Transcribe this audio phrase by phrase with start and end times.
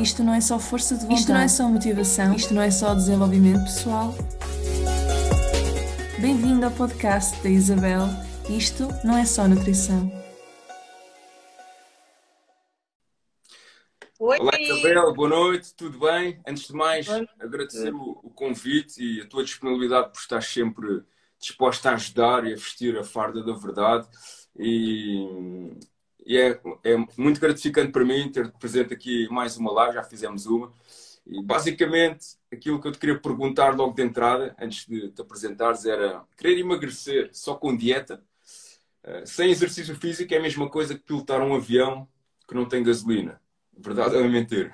[0.00, 1.20] Isto não é só força de vontade.
[1.20, 2.34] Isto não é só motivação.
[2.34, 4.14] Isto não é só desenvolvimento pessoal.
[6.20, 8.02] Bem-vindo ao podcast da Isabel.
[8.48, 10.12] Isto não é só nutrição.
[14.18, 14.38] Oi.
[14.38, 16.40] Olá Isabel, boa noite, tudo bem?
[16.46, 17.06] Antes de mais,
[17.40, 21.04] agradecer o, o, convite e a tua disponibilidade por estar sempre
[21.38, 24.06] disposta a ajudar e a vestir a farda da verdade.
[24.58, 25.72] E,
[26.26, 30.44] e é, é muito gratificante para mim ter presente aqui mais uma live, já fizemos
[30.44, 30.72] uma.
[31.24, 35.86] E basicamente aquilo que eu te queria perguntar logo de entrada, antes de te apresentares,
[35.86, 38.22] era querer emagrecer só com dieta,
[39.04, 42.08] eh, sem exercício físico, é a mesma coisa que pilotar um avião
[42.48, 43.40] que não tem gasolina.
[43.76, 44.72] Verdade ou é mentira?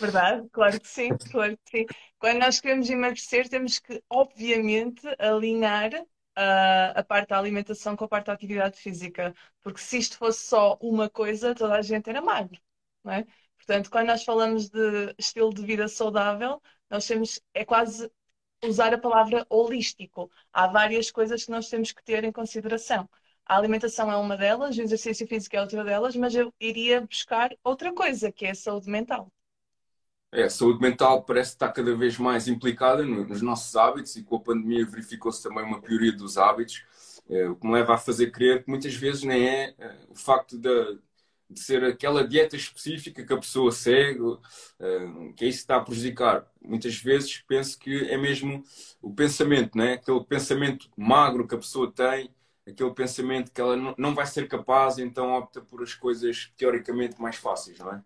[0.00, 1.86] Verdade, claro que sim, claro que sim.
[2.18, 5.90] Quando nós queremos emagrecer, temos que, obviamente, alinhar
[6.36, 9.34] a, a parte da alimentação com a parte da atividade física.
[9.62, 12.60] Porque se isto fosse só uma coisa, toda a gente era magro,
[13.02, 13.26] não é?
[13.56, 18.10] Portanto, quando nós falamos de estilo de vida saudável, nós temos, é quase
[18.64, 20.30] usar a palavra holístico.
[20.52, 23.08] Há várias coisas que nós temos que ter em consideração.
[23.46, 27.50] A alimentação é uma delas, o exercício físico é outra delas, mas eu iria buscar
[27.62, 29.30] outra coisa, que é a saúde mental.
[30.34, 34.34] É, a saúde mental parece estar cada vez mais implicada nos nossos hábitos e com
[34.34, 36.84] a pandemia verificou-se também uma pioria dos hábitos,
[37.30, 40.14] é, o que me leva a fazer crer que muitas vezes nem é, é o
[40.16, 40.98] facto de,
[41.48, 44.36] de, ser aquela dieta específica que a pessoa segue,
[44.80, 46.44] é, que é isso que está a prejudicar.
[46.60, 48.64] Muitas vezes penso que é mesmo
[49.00, 49.92] o pensamento, né?
[49.94, 52.28] aquele pensamento magro que a pessoa tem,
[52.66, 57.36] aquele pensamento que ela não vai ser capaz, então opta por as coisas teoricamente mais
[57.36, 58.02] fáceis, não é?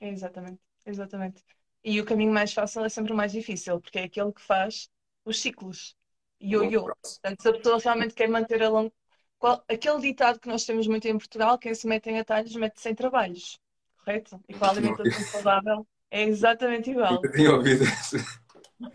[0.00, 1.44] Exatamente, exatamente.
[1.82, 4.88] E o caminho mais fácil é sempre o mais difícil, porque é aquele que faz
[5.24, 5.96] os ciclos.
[6.42, 6.84] Yo-yo.
[6.84, 8.92] Portanto, se a pessoa realmente quer manter a longo.
[9.38, 9.62] Qual...
[9.68, 12.94] Aquele ditado que nós temos muito em Portugal, quem se mete em atalhos mete sem
[12.94, 13.58] trabalhos.
[13.98, 14.40] Correto?
[14.48, 17.14] E com a alimentação saudável é exatamente igual.
[17.14, 18.16] Nunca tinha ouvido isso.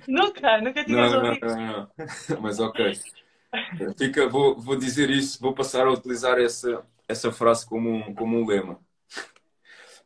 [0.08, 1.46] Nunca, nunca tinha ouvido.
[1.46, 1.90] Não, não,
[2.30, 2.42] não.
[2.42, 3.00] Mas ok.
[3.98, 8.38] Fica, vou, vou dizer isso, vou passar a utilizar essa, essa frase como um, como
[8.38, 8.80] um lema.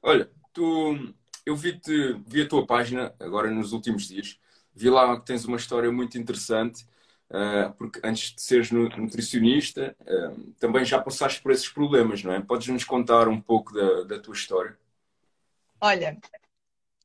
[0.02, 1.14] Olha, tu
[1.46, 4.40] eu vi-te, vi a tua página agora nos últimos dias,
[4.74, 6.86] vi lá que tens uma história muito interessante,
[7.30, 12.42] uh, porque antes de seres nutricionista, uh, também já passaste por esses problemas, não é?
[12.42, 14.78] Podes nos contar um pouco da, da tua história?
[15.82, 16.18] Olha,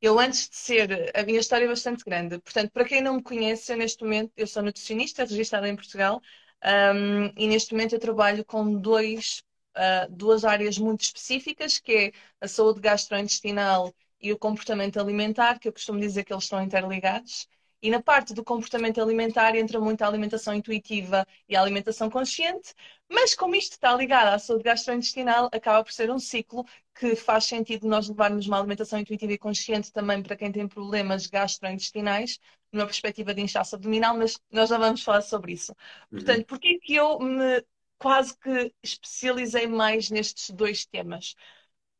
[0.00, 2.38] eu antes de ser, a minha história é bastante grande.
[2.38, 6.20] Portanto, para quem não me conhece, neste momento eu sou nutricionista, registrada em Portugal,
[6.64, 9.42] um, e neste momento eu trabalho com dois,
[9.76, 13.94] uh, duas áreas muito específicas, que é a saúde gastrointestinal
[14.24, 17.46] e o comportamento alimentar, que eu costumo dizer que eles estão interligados.
[17.82, 22.74] E na parte do comportamento alimentar entra muito a alimentação intuitiva e a alimentação consciente,
[23.06, 26.64] mas como isto está ligado à saúde gastrointestinal, acaba por ser um ciclo
[26.98, 31.26] que faz sentido nós levarmos uma alimentação intuitiva e consciente também para quem tem problemas
[31.26, 32.40] gastrointestinais,
[32.72, 35.72] numa perspectiva de inchaço abdominal, mas nós já vamos falar sobre isso.
[36.10, 36.20] Uhum.
[36.20, 37.62] Portanto, porquê é que eu me
[37.98, 41.34] quase que especializei mais nestes dois temas?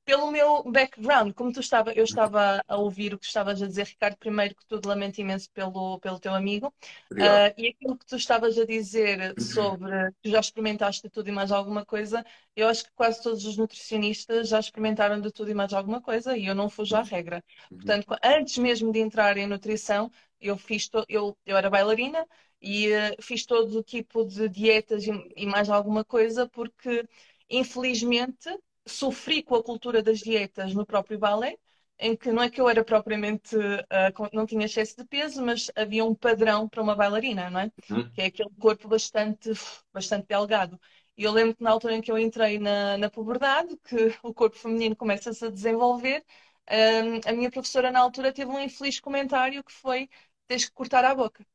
[0.04, 3.66] Pelo meu background, como tu estava, eu estava a ouvir o que tu estavas a
[3.66, 6.72] dizer, Ricardo, primeiro que tudo lamento imenso pelo, pelo teu amigo.
[7.12, 11.32] Uh, e aquilo que tu estavas a dizer sobre que já experimentaste de tudo e
[11.32, 15.54] mais alguma coisa, eu acho que quase todos os nutricionistas já experimentaram de tudo e
[15.54, 17.42] mais alguma coisa e eu não fujo à regra.
[17.70, 17.78] Uhum.
[17.78, 20.10] Portanto, antes mesmo de entrar em nutrição,
[20.40, 22.26] eu fiz eu, eu era bailarina
[22.60, 27.08] e uh, fiz todo o tipo de dietas e, e mais alguma coisa porque
[27.48, 28.50] infelizmente
[28.86, 31.56] sofri com a cultura das dietas no próprio balé,
[31.98, 35.70] em que não é que eu era propriamente, uh, não tinha excesso de peso, mas
[35.76, 37.72] havia um padrão para uma bailarina, não é?
[37.90, 38.10] Uhum.
[38.12, 39.50] Que é aquele corpo bastante,
[39.92, 40.78] bastante delgado.
[41.16, 44.34] E eu lembro que na altura em que eu entrei na, na puberdade, que o
[44.34, 46.24] corpo feminino começa-se a desenvolver,
[46.70, 50.08] um, a minha professora na altura teve um infeliz comentário que foi:
[50.48, 51.46] tens que cortar a boca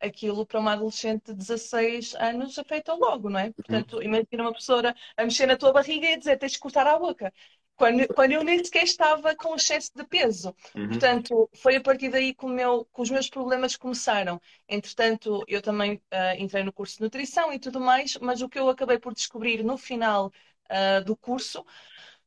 [0.00, 3.50] aquilo para uma adolescente de 16 anos afeta logo, não é?
[3.52, 4.02] Portanto, uhum.
[4.02, 7.32] imagina uma professora a mexer na tua barriga e dizer tens de cortar a boca.
[7.76, 10.54] Quando, quando eu nem sequer estava com excesso de peso.
[10.74, 10.88] Uhum.
[10.88, 14.40] Portanto, foi a partir daí que, meu, que, os meus problemas começaram.
[14.68, 18.58] Entretanto, eu também uh, entrei no curso de nutrição e tudo mais, mas o que
[18.58, 20.32] eu acabei por descobrir no final
[20.70, 21.64] uh, do curso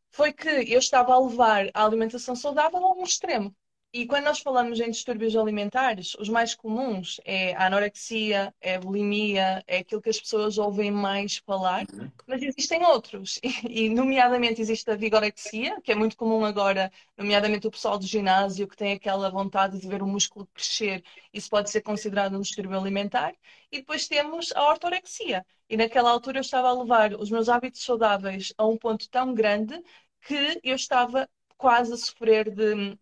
[0.09, 3.53] foi que eu estava a levar a alimentação saudável a um extremo.
[3.93, 8.79] E quando nós falamos em distúrbios alimentares, os mais comuns é a anorexia, é a
[8.79, 12.09] bulimia, é aquilo que as pessoas ouvem mais falar, uhum.
[12.25, 13.39] mas existem outros.
[13.69, 18.67] E, nomeadamente, existe a vigorexia, que é muito comum agora, nomeadamente o pessoal do ginásio,
[18.67, 21.03] que tem aquela vontade de ver o músculo crescer.
[21.33, 23.33] Isso pode ser considerado um distúrbio alimentar.
[23.71, 25.45] E depois temos a ortorexia.
[25.69, 29.33] E naquela altura eu estava a levar os meus hábitos saudáveis a um ponto tão
[29.33, 29.81] grande
[30.21, 32.97] que eu estava quase a sofrer de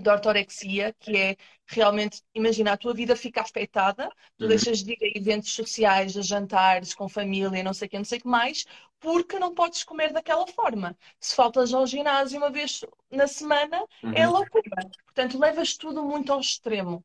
[0.00, 1.36] da ortorexia, que é
[1.66, 4.48] realmente, imagina, a tua vida fica afetada, tu uhum.
[4.48, 8.04] deixas de ir a eventos sociais, a jantares com família, não sei o que, não
[8.04, 8.66] sei o que mais,
[8.98, 10.96] porque não podes comer daquela forma.
[11.18, 14.12] Se faltas ao ginásio uma vez na semana, é uhum.
[14.14, 14.90] é loucura.
[15.04, 17.04] Portanto, levas tudo muito ao extremo.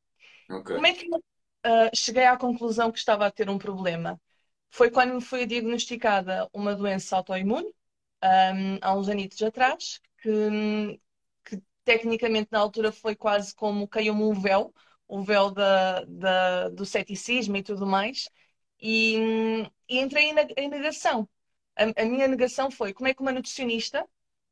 [0.50, 0.76] Okay.
[0.76, 4.20] Como é que eu uh, cheguei à conclusão que estava a ter um problema?
[4.70, 7.74] Foi quando me foi diagnosticada uma doença autoimune,
[8.24, 11.00] um, há uns anitos atrás, que, que
[11.86, 14.74] tecnicamente na altura foi quase como caiu-me um véu,
[15.08, 18.30] o véu da, da, do ceticismo e tudo mais,
[18.82, 19.18] e,
[19.88, 21.30] e entrei em, em negação.
[21.76, 24.08] A, a, minha negação foi como é que uma nutricionista,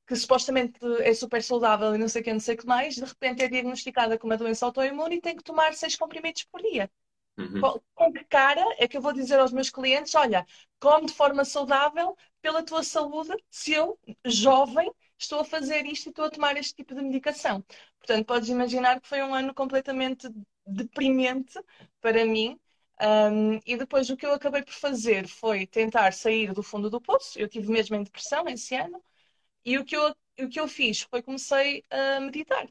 [0.07, 2.95] que supostamente é super saudável e não sei o que, não sei o que mais,
[2.95, 6.61] de repente é diagnosticada com uma doença autoimune e tem que tomar seis comprimidos por
[6.61, 6.89] dia.
[7.37, 7.79] Uhum.
[7.95, 10.45] Com que cara é que eu vou dizer aos meus clientes: olha,
[10.79, 14.91] come de forma saudável pela tua saúde, se eu, jovem,
[15.23, 17.63] estou a fazer isto e estou a tomar este tipo de medicação.
[17.99, 20.27] Portanto, podes imaginar que foi um ano completamente
[20.65, 21.59] deprimente
[22.01, 22.59] para mim.
[23.01, 27.01] Um, e depois o que eu acabei por fazer foi tentar sair do fundo do
[27.01, 27.37] poço.
[27.39, 29.01] Eu tive mesmo em depressão esse ano.
[29.65, 32.67] E o que eu, o que eu fiz foi comecei a meditar.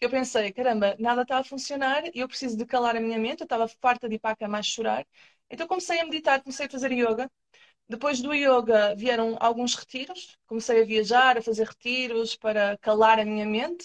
[0.00, 3.40] Eu pensei, caramba, nada está a funcionar eu preciso de calar a minha mente.
[3.42, 5.06] Eu estava farta de ir para a cama a chorar.
[5.50, 7.30] Então comecei a meditar, comecei a fazer yoga.
[7.90, 10.38] Depois do yoga vieram alguns retiros.
[10.46, 13.84] Comecei a viajar, a fazer retiros para calar a minha mente.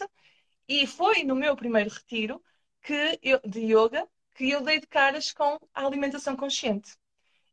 [0.67, 2.39] E foi no meu primeiro retiro
[2.83, 6.95] que eu, de yoga que eu dei de caras com a alimentação consciente.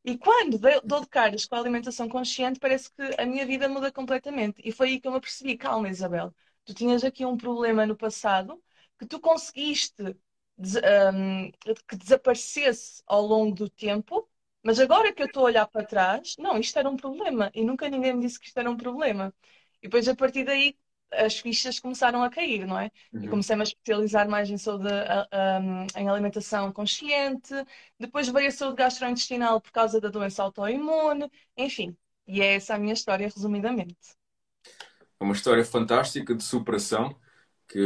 [0.04, 3.90] E quando dou de caras com a alimentação consciente, parece que a minha vida muda
[3.90, 4.60] completamente.
[4.62, 6.34] E foi aí que eu me apercebi: calma, Isabel,
[6.66, 8.62] tu tinhas aqui um problema no passado
[8.98, 10.02] que tu conseguiste
[11.14, 11.50] um,
[11.88, 14.28] que desaparecesse ao longo do tempo
[14.62, 17.64] mas agora que eu estou a olhar para trás, não, isto era um problema e
[17.64, 19.34] nunca ninguém me disse que isto era um problema.
[19.82, 20.76] E depois a partir daí
[21.12, 22.90] as fichas começaram a cair, não é?
[23.12, 23.24] Uhum.
[23.24, 24.88] E comecei -me a especializar mais em saúde,
[25.96, 27.52] em alimentação consciente.
[27.98, 31.96] Depois veio a saúde gastrointestinal por causa da doença autoimune, enfim.
[32.26, 34.16] E é essa a minha história, resumidamente.
[35.20, 37.14] É uma história fantástica de superação
[37.68, 37.78] que,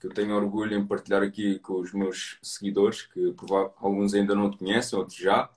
[0.00, 3.34] que eu tenho orgulho em partilhar aqui com os meus seguidores, que
[3.78, 5.48] alguns ainda não te conhecem, outros já.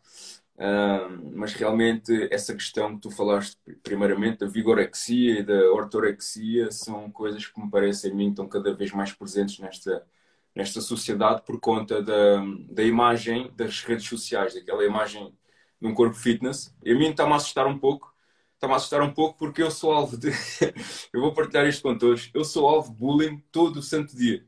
[1.34, 7.46] Mas realmente essa questão que tu falaste primeiramente da vigorexia e da ortorexia são coisas
[7.46, 10.06] que me parecem a mim estão cada vez mais presentes nesta,
[10.54, 15.34] nesta sociedade por conta da, da imagem das redes sociais, daquela imagem
[15.82, 16.76] de um corpo fitness.
[16.84, 18.14] E a mim está-me a assustar um pouco,
[18.56, 20.30] está-me a assustar um pouco porque eu sou alvo de.
[21.14, 22.30] eu vou partilhar isto com todos.
[22.34, 24.46] Eu sou alvo de bullying todo o santo dia.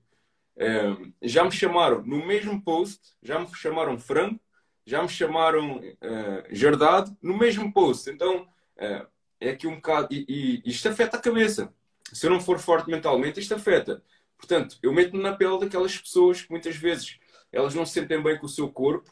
[0.57, 4.39] Uh, já me chamaram no mesmo post, já me chamaram frango
[4.85, 8.09] já me chamaram uh, Jardado no mesmo post.
[8.09, 9.07] Então, uh,
[9.39, 10.07] é aqui um bocado.
[10.11, 11.73] E, e, isto afeta a cabeça.
[12.11, 14.03] Se eu não for forte mentalmente, isto afeta.
[14.37, 17.19] Portanto, eu meto-me na pele daquelas pessoas que muitas vezes
[17.51, 19.11] elas não se sentem bem com o seu corpo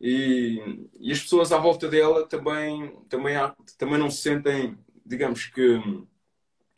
[0.00, 5.46] e, e as pessoas à volta dela também, também, há, também não se sentem, digamos
[5.46, 5.80] que.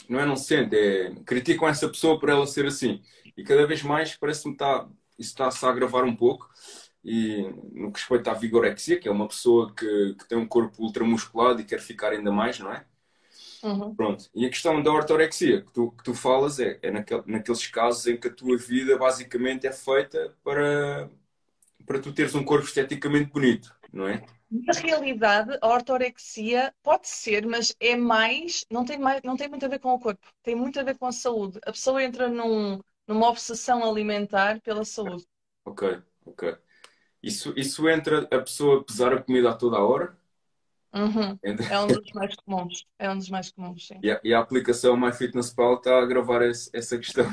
[0.08, 3.00] Não é não se sentem, é, criticam essa pessoa por ela ser assim.
[3.36, 6.50] E cada vez mais parece-me está, isso está-se a agravar um pouco
[7.04, 7.42] e
[7.72, 11.60] no que respeita à vigorexia, que é uma pessoa que, que tem um corpo ultramusculado
[11.60, 12.84] e quer ficar ainda mais, não é?
[13.62, 13.94] Uhum.
[13.94, 14.30] Pronto.
[14.34, 18.06] E a questão da ortorexia que tu, que tu falas é, é naquel, naqueles casos
[18.06, 21.10] em que a tua vida basicamente é feita para,
[21.86, 24.22] para tu teres um corpo esteticamente bonito, não é?
[24.50, 29.22] Na realidade, a ortorexia pode ser, mas é mais não, tem mais.
[29.22, 31.60] não tem muito a ver com o corpo, tem muito a ver com a saúde.
[31.64, 35.24] A pessoa entra num, numa obsessão alimentar pela saúde.
[35.64, 36.58] Ok, ok.
[37.22, 40.18] Isso, isso entra a pessoa pesar a comida a toda a hora?
[40.92, 41.38] Uhum.
[41.42, 42.86] É um dos mais comuns.
[42.98, 44.00] É um dos mais comuns, sim.
[44.02, 47.26] E a, e a aplicação MyFitnessPal está a gravar esse, essa questão.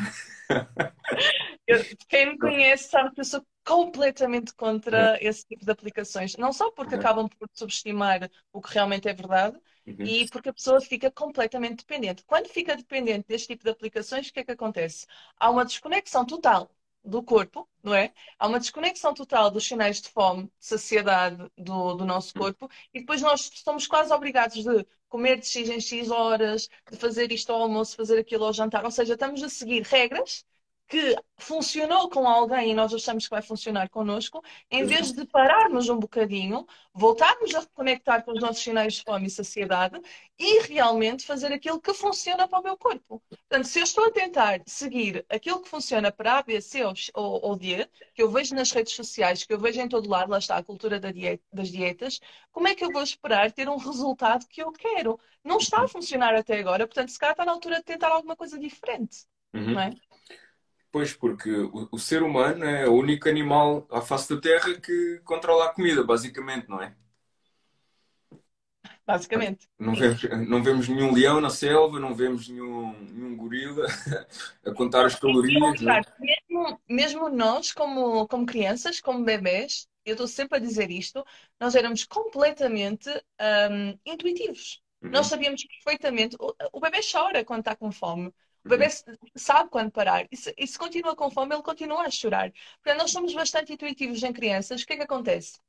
[1.68, 5.18] Eu, quem me conhece sabe que eu sou completamente contra uhum.
[5.20, 6.38] esse tipo de aplicações.
[6.38, 7.02] Não só porque uhum.
[7.02, 9.96] acabam por subestimar o que realmente é verdade, uhum.
[10.00, 12.24] e porque a pessoa fica completamente dependente.
[12.26, 15.06] Quando fica dependente deste tipo de aplicações, o que é que acontece?
[15.38, 16.72] Há uma desconexão total
[17.08, 18.14] do corpo, não é?
[18.38, 23.00] Há uma desconexão total dos sinais de fome, de saciedade do, do nosso corpo, e
[23.00, 27.52] depois nós somos quase obrigados de comer de X em X horas, de fazer isto
[27.52, 28.84] ao almoço, fazer aquilo ao jantar.
[28.86, 30.46] Ou seja, estamos a seguir regras
[30.88, 34.42] que funcionou com alguém e nós achamos que vai funcionar connosco,
[34.72, 39.28] em vez de pararmos um bocadinho, voltarmos a reconectar com os nossos sinais de fome
[39.28, 40.00] e saciedade
[40.40, 43.22] e realmente fazer aquilo que funciona para o meu corpo.
[43.30, 46.96] Portanto, se eu estou a tentar seguir aquilo que funciona para A, B, C ou,
[47.14, 50.38] ou D, que eu vejo nas redes sociais, que eu vejo em todo lado, lá
[50.38, 52.20] está a cultura da dieta, das dietas,
[52.52, 55.20] como é que eu vou esperar ter um resultado que eu quero?
[55.44, 58.36] Não está a funcionar até agora, portanto, se calhar está na altura de tentar alguma
[58.36, 59.28] coisa diferente.
[59.54, 59.74] Uhum.
[59.74, 59.94] Não é?
[60.92, 65.22] Pois, porque o, o, ser humano é o único animal à face da Terra que
[65.24, 66.96] controla a comida, basicamente, não é?
[69.06, 69.70] Basicamente.
[69.80, 73.86] Não vemos, não vemos nenhum leão na selva, não vemos nenhum, nenhum gorila
[74.66, 75.82] a contar as calorias.
[75.82, 76.02] Né?
[76.20, 81.26] Mesmo, mesmo nós, como, como crianças, como bebés, eu estou sempre a dizer isto,
[81.60, 84.82] nós éramos completamente um, intuitivos.
[85.02, 85.12] Uhum.
[85.12, 86.36] Nós sabíamos perfeitamente.
[86.40, 88.34] O, o bebê chora quando está com fome.
[88.68, 88.88] O bebê
[89.36, 90.28] sabe quando parar.
[90.32, 92.52] E se, e se, continua com fome, ele continua a chorar.
[92.84, 94.82] Portanto, nós somos bastante intuitivos em crianças.
[94.82, 95.60] O que é que acontece?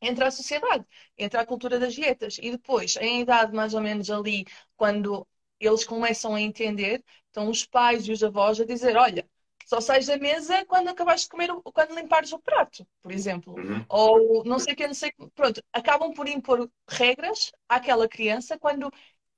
[0.00, 0.84] entra a sociedade,
[1.16, 2.38] entra a cultura das dietas.
[2.40, 5.26] E depois, em idade mais ou menos ali, quando
[5.58, 9.28] eles começam a entender, estão os pais e os avós a dizer: Olha,
[9.66, 13.54] só sais da mesa quando acabaste de comer, quando limpares o prato, por exemplo.
[13.54, 13.84] Uhum.
[13.88, 18.90] Ou não sei o que, não sei Pronto, acabam por impor regras àquela criança quando.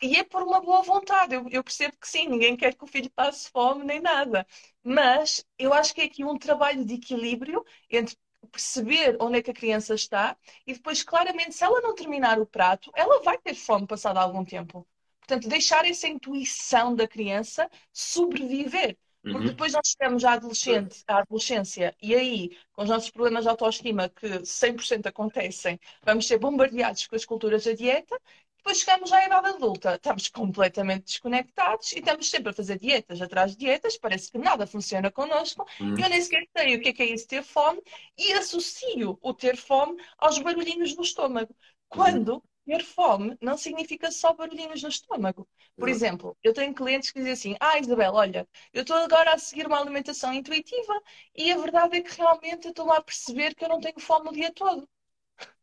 [0.03, 1.35] E é por uma boa vontade.
[1.35, 4.47] Eu, eu percebo que sim, ninguém quer que o filho passe fome nem nada.
[4.83, 8.17] Mas eu acho que é aqui um trabalho de equilíbrio entre
[8.51, 12.47] perceber onde é que a criança está e depois, claramente, se ela não terminar o
[12.47, 14.87] prato, ela vai ter fome passado algum tempo.
[15.21, 18.99] Portanto, deixar essa intuição da criança sobreviver.
[19.23, 19.47] Porque uhum.
[19.47, 24.09] depois nós chegamos à, adolescente, à adolescência e aí, com os nossos problemas de autoestima,
[24.09, 28.21] que 100% acontecem, vamos ser bombardeados com as culturas da dieta
[28.62, 33.50] depois chegamos à idade adulta, estamos completamente desconectados e estamos sempre a fazer dietas atrás
[33.50, 35.97] de dietas, parece que nada funciona connosco hum.
[35.99, 37.83] eu nem sequer sei o que é, que é isso ter fome
[38.16, 41.52] e associo o ter fome aos barulhinhos no estômago.
[41.88, 42.42] Quando hum.
[42.64, 45.49] ter fome não significa só barulhinhos no estômago.
[45.76, 45.90] Por hum.
[45.90, 49.66] exemplo, eu tenho clientes que dizem assim: Ah, Isabel, olha, eu estou agora a seguir
[49.66, 51.02] uma alimentação intuitiva
[51.35, 54.28] e a verdade é que realmente estou lá a perceber que eu não tenho fome
[54.28, 54.88] o dia todo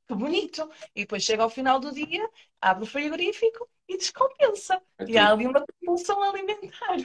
[0.10, 0.70] que bonito.
[0.96, 2.28] E depois chega ao final do dia,
[2.60, 4.82] abre o frigorífico e descompensa.
[4.98, 6.98] É e há ali uma compulsão alimentar.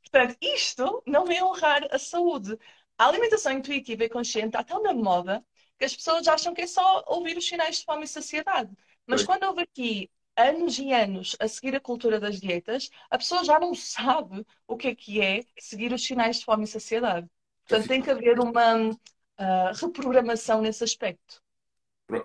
[0.00, 2.56] Portanto, isto não é honrar a saúde.
[2.96, 5.44] A alimentação intuitiva e consciente está tão na moda
[5.76, 8.70] que as pessoas acham que é só ouvir os sinais de fome e saciedade.
[9.06, 13.44] Mas quando houve aqui anos e anos a seguir a cultura das dietas, a pessoa
[13.44, 17.26] já não sabe o que é que é seguir os sinais de fome e saciedade.
[17.66, 21.41] Portanto, tem que haver uma uh, reprogramação nesse aspecto.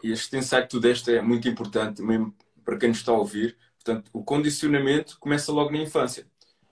[0.04, 3.58] Este insight que tu deste é muito importante, mesmo para quem nos está a ouvir.
[3.76, 6.26] Portanto, o condicionamento começa logo na infância.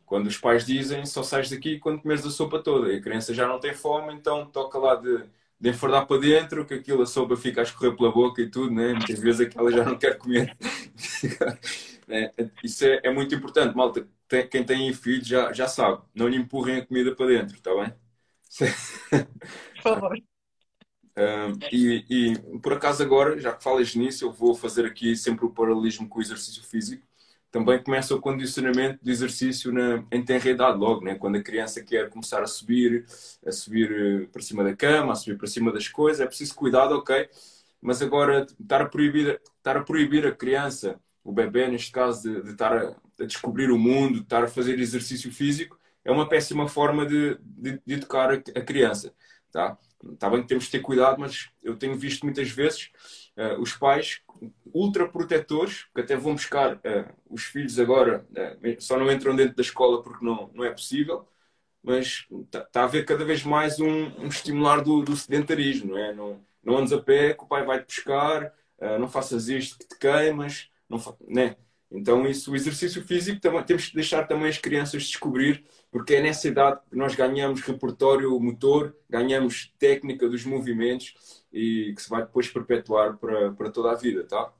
[0.05, 2.91] Quando os pais dizem só sais daqui quando comeres a sopa toda.
[2.91, 5.23] E a criança já não tem fome, então toca lá de,
[5.59, 8.71] de enfardar para dentro, que aquilo a sopa fica a escorrer pela boca e tudo,
[8.73, 8.93] né?
[8.93, 10.55] Muitas vezes aquela já não quer comer.
[12.07, 12.31] é,
[12.63, 14.07] isso é, é, muito importante, malta.
[14.27, 16.01] Tem, quem tem filhos já, já sabe.
[16.13, 17.93] Não lhe empurrem a comida para dentro, está bem?
[19.75, 20.34] Por favor.
[21.71, 25.49] E, e, por acaso agora, já que falas nisso, eu vou fazer aqui sempre o
[25.49, 27.05] paralelismo com o exercício físico.
[27.51, 31.15] Também começa o condicionamento do exercício na, em tenra idade logo, né?
[31.15, 33.05] quando a criança quer começar a subir,
[33.45, 33.91] a subir
[34.23, 37.29] eh, para cima da cama, a subir para cima das coisas, é preciso cuidado, ok?
[37.81, 42.41] Mas agora estar a proibir, estar a, proibir a criança, o bebê neste caso, de,
[42.41, 46.27] de estar a, a, descobrir o mundo, de estar a fazer exercício físico, é uma
[46.27, 49.13] péssima forma de, de, de educar a, a criança.
[49.49, 49.77] Tá?
[50.13, 52.91] Está bem que temos de ter cuidado, mas eu tenho visto muitas vezes
[53.37, 54.21] uh, os pais
[54.73, 59.55] ultra protetores, que até vão buscar uh, os filhos agora, uh, só não entram dentro
[59.55, 61.27] da escola porque não, não é possível,
[61.81, 65.97] mas está tá a haver cada vez mais um, um estimular do, do, sedentarismo, não
[65.97, 66.13] é?
[66.13, 68.51] Não, não andes a pé, que o pai vai te buscar,
[68.99, 71.55] não faças isto que te queimas, não, né?
[71.91, 75.63] Então, isso, o exercício físico, também, temos que deixar também as crianças descobrir
[75.95, 82.01] porque é nessa idade que nós ganhamos repertório motor, ganhamos técnica dos movimentos e que
[82.01, 84.51] se vai depois perpetuar para, para toda a vida, tá?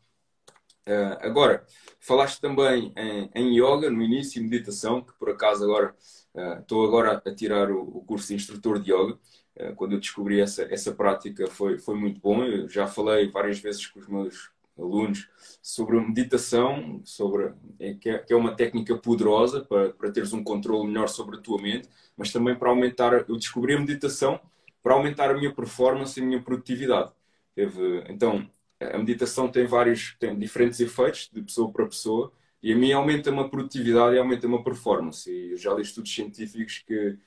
[0.88, 1.66] Uh, agora,
[2.00, 5.94] falaste também em, em, yoga no início, meditação, que por acaso agora
[6.36, 9.20] uh, estou agora a tirar o, o, curso de instrutor de yoga.
[9.60, 12.46] Uh, quando eu descobri essa, essa prática foi, foi muito bom.
[12.46, 15.30] Eu já falei várias vezes com os meus alunos
[15.62, 20.44] sobre meditação, sobre é, que, é, que é uma técnica poderosa para, para teres um
[20.44, 23.14] controle melhor sobre a tua mente, mas também para aumentar.
[23.28, 24.40] Eu descobri a meditação
[24.84, 27.12] para aumentar a minha performance e a minha produtividade.
[27.56, 32.76] Teve, então, a meditação tem vários, tem diferentes efeitos de pessoa para pessoa e a
[32.76, 35.30] mim aumenta-me a produtividade e aumenta-me a performance.
[35.32, 37.18] E já li estudos científicos que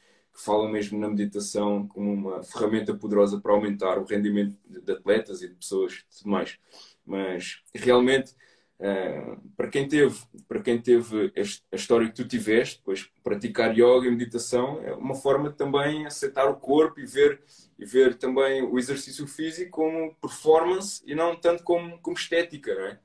[0.40, 5.49] falam mesmo na meditação como uma ferramenta poderosa para aumentar o rendimento de atletas e
[5.49, 6.59] de pessoas e tudo mais
[7.04, 8.33] mas realmente
[8.78, 10.16] uh, para quem teve
[10.47, 11.33] para quem teve
[11.73, 16.07] a história que tu tiveste pois praticar yoga e meditação é uma forma de também
[16.07, 17.42] aceitar o corpo e ver
[17.78, 22.87] e ver também o exercício físico como performance e não tanto como, como estética não
[22.87, 22.99] é?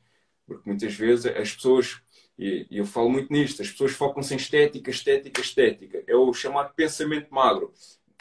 [0.46, 2.02] porque muitas vezes as pessoas
[2.38, 6.74] e, eu falo muito nisto as pessoas focam-se em estética estética estética é o chamado
[6.74, 7.74] pensamento magro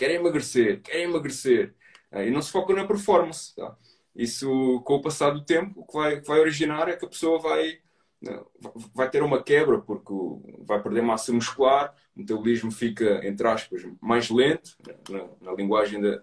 [0.02, 1.74] querem emagrecer, querem emagrecer,
[2.12, 3.54] uh, e não se focam na performance.
[3.54, 3.76] Tá?
[4.14, 7.38] Isso, com o passar do tempo, o que vai, vai originar é que a pessoa
[7.38, 7.78] vai,
[8.92, 10.12] vai ter uma quebra, porque
[10.64, 14.76] vai perder massa muscular, o metabolismo fica, entre aspas, mais lento,
[15.08, 16.20] na, na linguagem, da,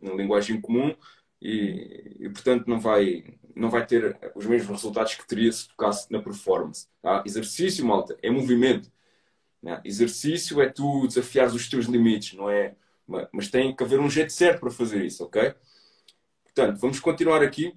[0.00, 0.94] na linguagem comum,
[1.42, 6.10] e, e, portanto não vai, não vai ter os mesmos resultados que teria se focasse
[6.12, 6.86] na performance.
[7.02, 7.24] Tá?
[7.26, 8.90] Exercício, malta, é movimento.
[9.60, 9.80] Né?
[9.84, 12.76] Exercício é tu desafiar os teus limites, não é?
[13.32, 15.52] Mas tem que haver um jeito certo para fazer isso, ok?
[16.44, 17.74] Portanto, vamos continuar aqui.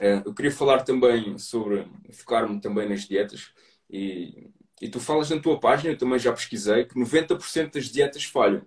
[0.00, 3.52] Eh, eu queria falar também sobre, focar-me também nas dietas.
[3.90, 8.24] E, e tu falas na tua página, eu também já pesquisei, que 90% das dietas
[8.24, 8.66] falham.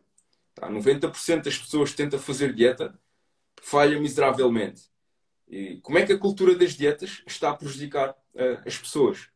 [0.54, 0.70] Tá?
[0.70, 2.98] 90% das pessoas tentam fazer dieta
[3.62, 4.90] falham miseravelmente.
[5.48, 9.30] E como é que a cultura das dietas está a prejudicar uh, as pessoas?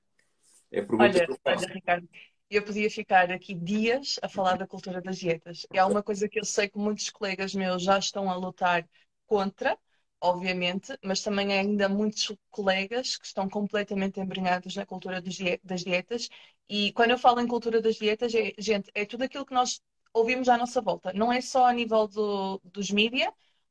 [0.72, 1.66] É a pergunta olha, que eu faço.
[1.66, 2.10] Olha, Ricardo,
[2.50, 5.66] eu podia ficar aqui dias a falar da cultura das dietas.
[5.74, 8.88] É uma coisa que eu sei que muitos colegas meus já estão a lutar
[9.28, 9.78] contra,
[10.22, 16.30] obviamente, mas também há ainda muitos colegas que estão completamente embrenhados na cultura das dietas.
[16.70, 19.82] E quando eu falo em cultura das dietas, é, gente, é tudo aquilo que nós
[20.14, 21.12] ouvimos à nossa volta.
[21.14, 23.30] Não é só a nível do, dos mídias,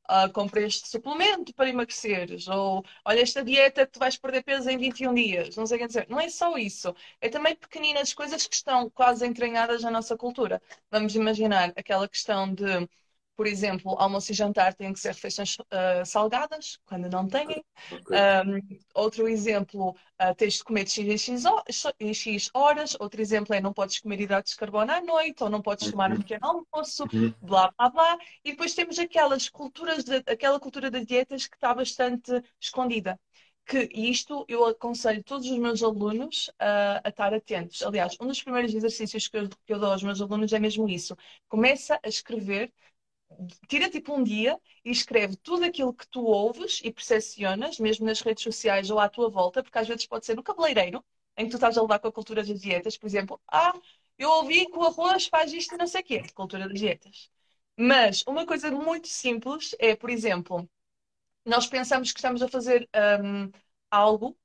[0.09, 4.69] uh, comprei este suplemento para emagreceres, ou olha esta dieta que tu vais perder peso
[4.69, 6.07] em 21 dias, não sei o que dizer.
[6.09, 10.61] Não é só isso, é também pequeninas coisas que estão quase entranhadas na nossa cultura.
[10.91, 12.87] Vamos imaginar aquela questão de
[13.35, 17.63] por exemplo, almoço e jantar têm que ser refeições uh, salgadas, quando não têm.
[17.91, 18.17] Okay.
[18.45, 21.43] Um, outro exemplo, uh, tens de comer de X
[21.99, 22.95] em X, horas.
[22.99, 26.11] Outro exemplo é não podes comer hidratos de carbono à noite, ou não podes tomar
[26.11, 27.33] um pequeno almoço, uhum.
[27.41, 28.17] blá, blá, blá.
[28.43, 33.19] E depois temos aquelas culturas, de, aquela cultura das dietas que está bastante escondida
[33.65, 37.81] que isto eu aconselho todos os meus alunos uh, a estar atentos.
[37.81, 40.87] Aliás, um dos primeiros exercícios que eu, que eu, dou aos meus alunos é mesmo
[40.87, 41.17] isso.
[41.49, 42.71] Começa a escrever
[43.67, 48.21] tira tipo um dia e escreve tudo aquilo que tu ouves e percepcionas, mesmo nas
[48.21, 51.03] redes sociais ou à tua volta, porque às vezes pode ser no cabeleireiro,
[51.37, 53.73] em que tu estás a levar com a cultura das dietas, por exemplo, ah,
[54.17, 57.29] eu ouvi que o arroz faz isto e não sei o quê, cultura das dietas.
[57.77, 60.69] Mas uma coisa muito simples é, por exemplo,
[61.45, 62.89] nós pensamos que estamos a fazer
[63.21, 63.51] um,
[63.91, 64.37] algo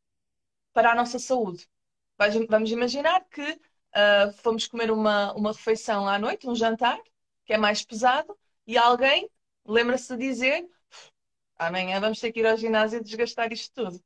[0.72, 1.68] para a nossa saúde.
[2.48, 7.00] Vamos imaginar que uh, fomos comer uma, uma refeição à noite, um jantar,
[7.44, 8.36] que é mais pesado,
[8.70, 9.28] e alguém
[9.66, 10.68] lembra-se de dizer
[11.58, 14.02] amanhã vamos ter que ir ao ginásio e desgastar isto tudo.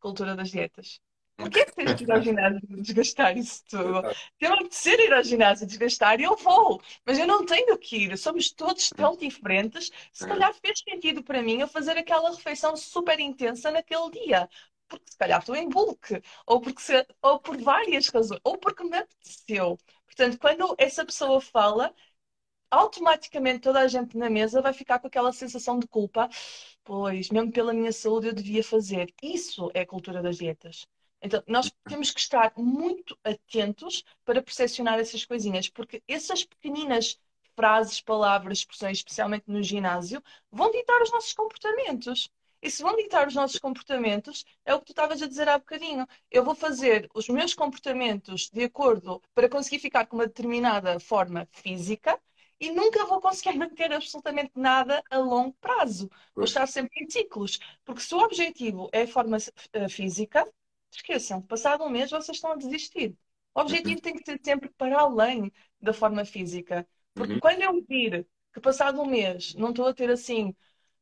[0.00, 1.00] Cultura das dietas.
[1.36, 4.02] Porquê que tens que ir ao ginásio e desgastar isso tudo?
[4.38, 6.80] Se eu apetecer ir ao ginásio e desgastar, eu vou.
[7.04, 8.16] Mas eu não tenho que ir.
[8.16, 9.90] Somos todos tão diferentes.
[10.12, 14.48] Se calhar fez sentido para mim eu fazer aquela refeição super intensa naquele dia.
[14.86, 16.22] Porque se calhar estou em bulk.
[16.46, 18.40] Ou, porque se, ou por várias razões.
[18.44, 19.76] Ou porque me apeteceu.
[20.06, 21.92] Portanto, quando essa pessoa fala,
[22.74, 26.28] automaticamente toda a gente na mesa vai ficar com aquela sensação de culpa.
[26.84, 29.12] Pois, mesmo pela minha saúde, eu devia fazer.
[29.22, 30.86] Isso é a cultura das dietas.
[31.22, 37.18] Então, nós temos que estar muito atentos para percepcionar essas coisinhas, porque essas pequeninas
[37.56, 42.30] frases, palavras, expressões, especialmente no ginásio, vão ditar os nossos comportamentos.
[42.60, 45.58] E se vão ditar os nossos comportamentos, é o que tu estavas a dizer há
[45.58, 46.06] bocadinho.
[46.30, 51.46] Eu vou fazer os meus comportamentos de acordo para conseguir ficar com uma determinada forma
[51.52, 52.18] física
[52.64, 56.10] e nunca vou conseguir manter absolutamente nada a longo prazo.
[56.34, 57.58] Vou estar sempre em ciclos.
[57.84, 60.50] Porque se o objetivo é a forma uh, física,
[60.90, 63.14] esqueçam, passado um mês vocês estão a desistir.
[63.54, 64.00] O objetivo uhum.
[64.00, 66.86] tem que ser sempre para além da forma física.
[67.12, 67.40] Porque uhum.
[67.40, 70.54] quando eu vir que passado um mês não estou a ter assim,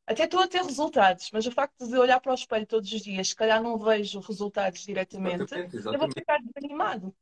[0.05, 3.03] até estou a ter resultados, mas o facto de olhar para o espelho todos os
[3.03, 5.94] dias, se calhar não vejo resultados diretamente, exatamente, exatamente.
[5.94, 7.14] eu vou ficar desanimado.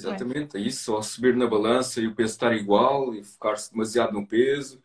[0.00, 0.84] Exatamente, é isso.
[0.84, 4.82] Só subir na balança e o peso estar igual e focar-se demasiado no peso.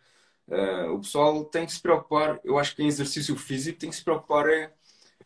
[0.47, 3.95] Uh, o pessoal tem que se preocupar, eu acho que em exercício físico tem que
[3.95, 4.71] se preocupar é,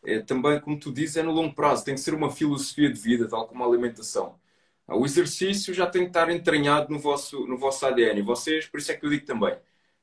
[0.05, 1.83] é, também, como tu dizes, é no longo prazo.
[1.85, 4.39] Tem que ser uma filosofia de vida, tal como a alimentação.
[4.87, 8.19] Uh, o exercício já tem que estar entranhado no vosso, no vosso ADN.
[8.19, 9.57] E vocês, por isso é que eu digo também,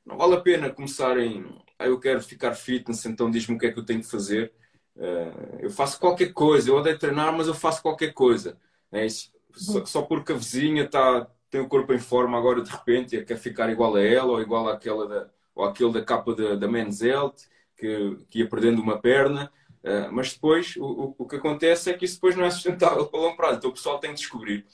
[0.05, 1.45] não vale a pena começarem,
[1.79, 4.53] ah, eu quero ficar fitness, então diz-me o que é que eu tenho que fazer.
[4.95, 8.57] Uh, eu faço qualquer coisa, eu odeio treinar, mas eu faço qualquer coisa.
[8.91, 12.69] É isso só, só, porque a vizinha tá, tem o corpo em forma agora de
[12.69, 16.35] repente e quer ficar igual a ela ou igual àquela da, ou àquele da capa
[16.35, 17.35] da, da Men's Health
[17.75, 19.51] que, que ia perdendo uma perna.
[19.83, 23.19] Uh, mas depois o, o, que acontece é que isso depois não é sustentável para
[23.19, 23.57] longo prazo.
[23.57, 24.65] Então o pessoal tem que descobrir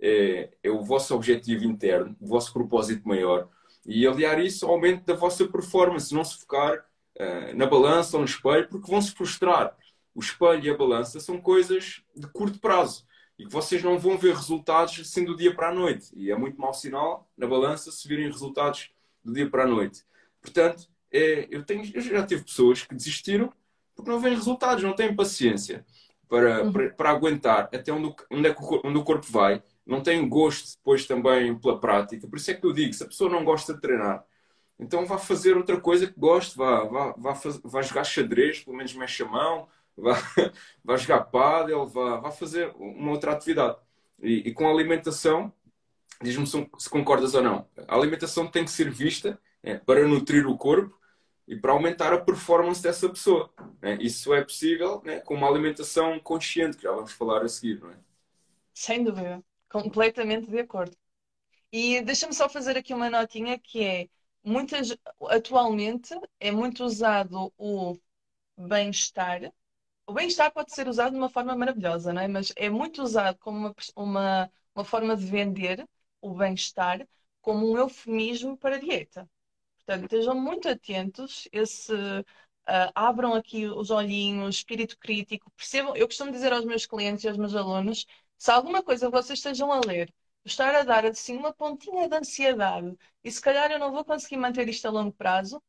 [0.00, 3.48] é, é o vosso objetivo interno, o vosso propósito maior
[3.84, 8.22] e aliar isso ao aumento da vossa performance, não se focar uh, na balança ou
[8.22, 9.76] no espelho, porque vão se frustrar.
[10.14, 13.04] O espelho e a balança são coisas de curto prazo
[13.42, 16.10] e que vocês não vão ver resultados assim do dia para a noite.
[16.14, 18.90] E é muito mau sinal na balança se virem resultados
[19.24, 20.04] do dia para a noite.
[20.40, 23.52] Portanto, é, eu, tenho, eu já tive pessoas que desistiram
[23.94, 25.84] porque não vêem resultados, não têm paciência
[26.28, 26.72] para, uhum.
[26.72, 30.76] para, para, aguentar até onde, onde, é o, onde o corpo vai, não têm gosto
[30.76, 32.28] depois também pela prática.
[32.28, 34.24] Por isso é que eu digo, se a pessoa não gosta de treinar,
[34.78, 38.94] então vá fazer outra coisa que goste, vá, vá, vá, vá jogar xadrez, pelo menos
[38.94, 40.14] mexe a mão, vá,
[40.84, 43.76] vá jogar pádel, vá, vá fazer uma outra atividade.
[44.22, 45.52] E, e com a alimentação,
[46.22, 50.46] diz-me se, se concordas ou não, a alimentação tem que ser vista é, para nutrir
[50.46, 50.98] o corpo
[51.46, 53.52] e para aumentar a performance dessa pessoa.
[53.80, 53.98] Né?
[54.00, 57.90] Isso é possível né, com uma alimentação consciente, que já vamos falar a seguir, não
[57.90, 57.96] é?
[58.74, 60.96] Sem dúvida, completamente de acordo.
[61.70, 64.08] E deixa-me só fazer aqui uma notinha que é
[64.44, 64.96] muitas
[65.28, 67.96] atualmente é muito usado o
[68.58, 69.52] bem-estar.
[70.12, 72.28] O bem-estar pode ser usado de uma forma maravilhosa, não é?
[72.28, 75.88] Mas é muito usado como uma, uma, uma forma de vender
[76.20, 77.08] o bem-estar
[77.40, 79.26] como um eufemismo para a dieta.
[79.78, 85.96] Portanto, estejam muito atentos, esse, uh, abram aqui os olhinhos, espírito crítico, percebam.
[85.96, 88.04] Eu costumo dizer aos meus clientes e aos meus alunos:
[88.36, 90.12] se alguma coisa vocês estejam a ler
[90.44, 92.94] estar a dar assim uma pontinha de ansiedade
[93.24, 95.62] e se calhar eu não vou conseguir manter isto a longo prazo,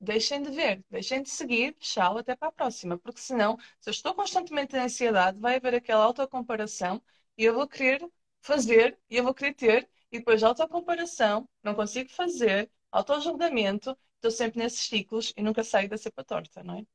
[0.00, 2.98] deixem de ver, deixem de seguir, tchau, até para a próxima.
[2.98, 7.02] Porque senão, se eu estou constantemente em ansiedade, vai haver aquela autocomparação
[7.36, 8.06] e eu vou querer
[8.40, 14.58] fazer e eu vou querer ter e depois autocomparação, não consigo fazer, autojulgamento, estou sempre
[14.58, 16.86] nesses ciclos e nunca saio da cepa torta, não é?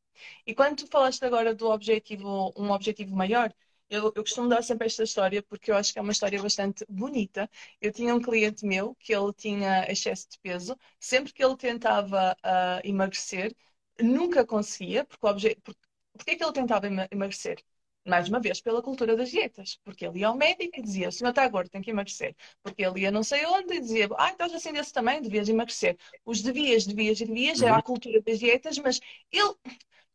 [0.46, 3.54] E quando tu falaste agora do objetivo, um objetivo maior,
[3.90, 6.86] eu, eu, costumo dar sempre esta história porque eu acho que é uma história bastante
[6.90, 7.50] bonita.
[7.82, 10.78] Eu tinha um cliente meu que ele tinha excesso de peso.
[11.00, 13.56] Sempre que ele tentava uh, emagrecer,
[14.02, 15.06] nunca conseguia.
[15.06, 15.56] Porque o obje...
[15.64, 15.76] Por...
[16.14, 17.62] Porquê é que ele tentava emagrecer?
[18.06, 19.80] Mais uma vez, pela cultura das dietas.
[19.84, 22.36] Porque ele ia ao médico e dizia: o senhor está gordo, tem que emagrecer.
[22.64, 25.98] Porque ele ia não sei onde e dizia: ah, estás assim desse tamanho, devias emagrecer.
[26.26, 27.68] Os devias, devias e devias, uhum.
[27.68, 29.00] era a cultura das dietas, mas
[29.32, 29.56] ele.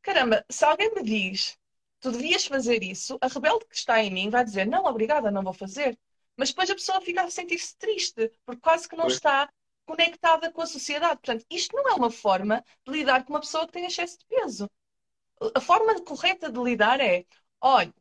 [0.02, 1.59] Caramba, se alguém me diz
[2.00, 5.42] tu devias fazer isso, a rebelde que está em mim vai dizer, não, obrigada, não
[5.42, 5.98] vou fazer.
[6.36, 9.48] Mas depois a pessoa fica a sentir-se triste, porque quase que não está
[9.84, 11.20] conectada com a sociedade.
[11.20, 14.26] Portanto, isto não é uma forma de lidar com uma pessoa que tem excesso de
[14.26, 14.70] peso.
[15.54, 17.24] A forma correta de lidar é,
[17.60, 17.92] olha,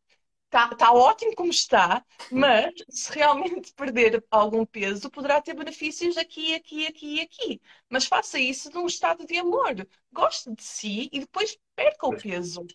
[0.46, 6.56] está tá ótimo como está, mas se realmente perder algum peso, poderá ter benefícios aqui,
[6.56, 7.62] aqui, aqui e aqui.
[7.90, 9.88] Mas faça isso num estado de amor.
[10.12, 12.66] Goste de si e depois perca o peso.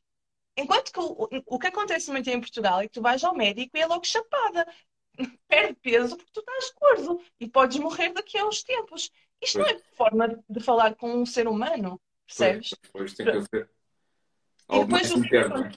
[0.56, 3.76] Enquanto que o, o que acontece muito em Portugal é que tu vais ao médico
[3.76, 4.66] e é logo chapada.
[5.48, 9.10] Perde peso porque tu estás gordo e podes morrer daqui a uns tempos.
[9.40, 9.72] Isto pois.
[9.72, 12.70] não é forma de falar com um ser humano, percebes?
[12.92, 13.70] Pois, pois tem que haver
[14.68, 15.70] algo depois, interno.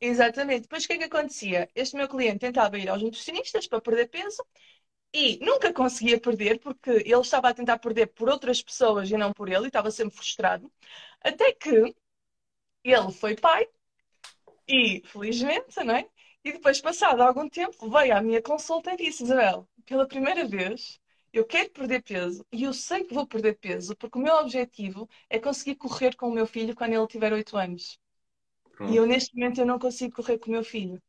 [0.00, 0.62] Exatamente.
[0.62, 1.70] Depois o que é que acontecia?
[1.74, 4.44] Este meu cliente tentava ir aos nutricionistas para perder peso
[5.14, 9.32] e nunca conseguia perder porque ele estava a tentar perder por outras pessoas e não
[9.32, 10.72] por ele e estava sempre frustrado.
[11.20, 11.94] Até que
[12.84, 13.68] ele foi pai
[14.72, 16.08] e, felizmente, não é?
[16.44, 20.98] E depois, passado algum tempo, veio à minha consulta e disse: Isabel, pela primeira vez,
[21.32, 25.08] eu quero perder peso e eu sei que vou perder peso porque o meu objetivo
[25.28, 27.98] é conseguir correr com o meu filho quando ele tiver 8 anos.
[28.76, 28.92] Pronto.
[28.92, 31.00] E eu, neste momento, eu não consigo correr com o meu filho.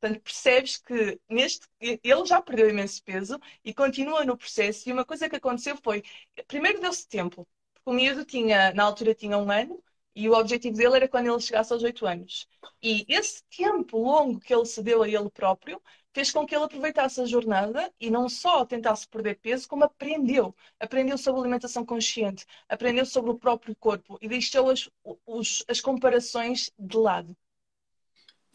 [0.00, 4.88] Portanto, percebes que neste, ele já perdeu imenso peso e continua no processo.
[4.88, 6.02] E uma coisa que aconteceu foi:
[6.46, 9.82] primeiro deu-se tempo, porque o miúdo tinha, na altura tinha um ano,
[10.18, 12.48] e o objetivo dele era quando ele chegasse aos 8 anos.
[12.82, 15.80] E esse tempo longo que ele se deu a ele próprio
[16.12, 20.52] fez com que ele aproveitasse a jornada e não só tentasse perder peso, como aprendeu.
[20.80, 24.90] Aprendeu sobre alimentação consciente, aprendeu sobre o próprio corpo e deixou as,
[25.24, 27.36] os, as comparações de lado.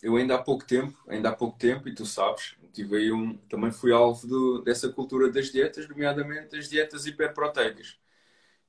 [0.02, 3.38] Eu ainda há pouco tempo, ainda há pouco tempo, e tu sabes, tive aí um,
[3.48, 7.98] também fui alvo do, dessa cultura das dietas, nomeadamente as dietas hiperproteicas.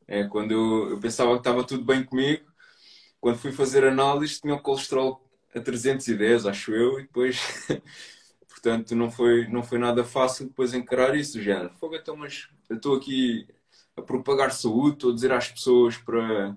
[0.07, 2.54] É, quando eu, eu pensava que estava tudo bem comigo,
[3.25, 7.41] quando fui fazer análise tinha o colesterol a 310, acho eu, e depois,
[8.47, 11.71] portanto, não foi, não foi nada fácil depois encarar isso, género.
[11.71, 13.49] Fogo, então, mas eu estou aqui
[13.97, 16.55] a propagar saúde, estou a dizer às pessoas para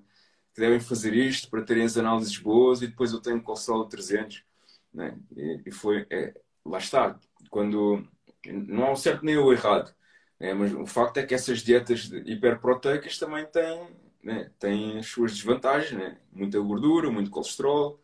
[0.52, 3.88] que devem fazer isto, para terem as análises boas, e depois eu tenho colesterol a
[3.88, 4.44] 300,
[4.92, 5.18] né?
[5.34, 6.34] e, e foi, é,
[6.66, 8.06] lá está, quando
[8.44, 9.94] não há o certo nem o errado,
[10.38, 10.52] né?
[10.52, 13.88] mas o facto é que essas dietas hiperproteicas também têm
[14.28, 16.18] né, tem as suas desvantagens, né?
[16.30, 18.00] muita gordura, muito colesterol,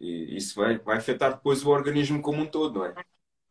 [0.00, 2.94] e isso vai, vai afetar depois o organismo como um todo, não é?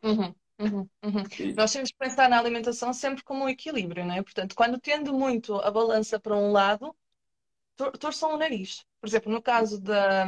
[0.03, 1.23] Uhum, uhum, uhum.
[1.39, 1.53] E...
[1.53, 4.23] Nós temos que pensar na alimentação sempre como um equilíbrio, não é?
[4.23, 6.95] Portanto, quando tende muito a balança para um lado,
[7.75, 8.85] tor torçam o nariz.
[9.01, 10.25] Por exemplo, no caso da.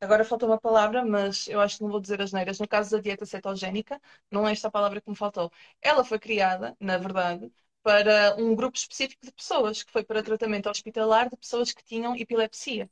[0.00, 2.58] Agora faltou uma palavra, mas eu acho que não vou dizer as neiras.
[2.58, 5.50] No caso da dieta cetogénica, não é esta a palavra que me faltou.
[5.80, 10.68] Ela foi criada, na verdade, para um grupo específico de pessoas, que foi para tratamento
[10.68, 12.90] hospitalar de pessoas que tinham epilepsia.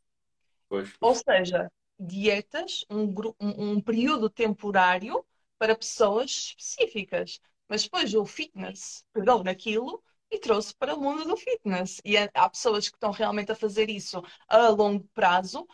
[0.69, 0.93] Pois.
[1.01, 3.05] Ou seja, dietas, um,
[3.41, 5.25] um, um período temporário
[5.59, 7.41] para pessoas específicas.
[7.69, 12.01] Mas depois o fitness pegou naquilo e trouxe para o mundo do fitness.
[12.05, 15.67] E há pessoas que estão realmente a fazer isso a longo prazo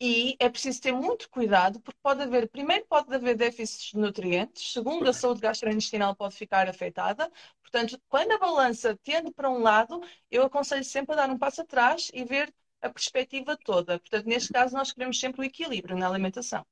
[0.00, 4.72] e é preciso ter muito cuidado, porque pode haver, primeiro, pode haver déficits de nutrientes,
[4.72, 7.30] segundo, a saúde gastrointestinal pode ficar afetada.
[7.62, 11.62] Portanto, quando a balança tende para um lado, eu aconselho sempre a dar um passo
[11.62, 12.52] atrás e ver
[12.82, 13.98] a perspectiva toda.
[13.98, 16.64] Portanto, neste caso, nós queremos sempre o equilíbrio na alimentação.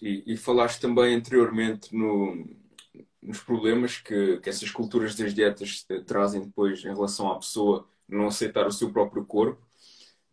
[0.00, 2.46] E, e falaste também anteriormente no,
[3.20, 8.28] nos problemas que, que essas culturas das dietas trazem depois em relação à pessoa não
[8.28, 9.60] aceitar o seu próprio corpo.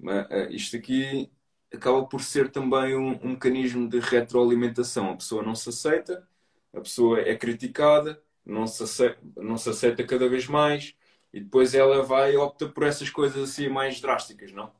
[0.01, 1.31] Mas, uh, isto aqui
[1.73, 5.11] acaba por ser também um, um, mecanismo de retroalimentação.
[5.11, 6.27] A pessoa não se aceita,
[6.73, 10.95] a pessoa é criticada, não se aceita, não se aceita cada vez mais
[11.31, 14.73] e depois ela vai e opta por essas coisas assim mais drásticas, não?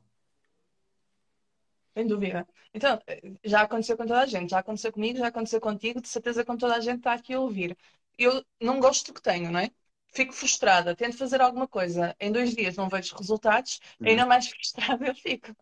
[1.94, 2.46] Sem dúvida.
[2.74, 2.98] Então,
[3.44, 6.56] já aconteceu com toda a gente, já aconteceu comigo, já aconteceu contigo, de certeza com
[6.56, 7.76] toda a gente está aqui a ouvir.
[8.18, 9.70] Eu não gosto do que tenho, não é?
[10.12, 14.08] Fico frustrada, tento fazer alguma coisa, em dois dias não vejo resultados, uhum.
[14.08, 15.56] ainda mais frustrada eu fico.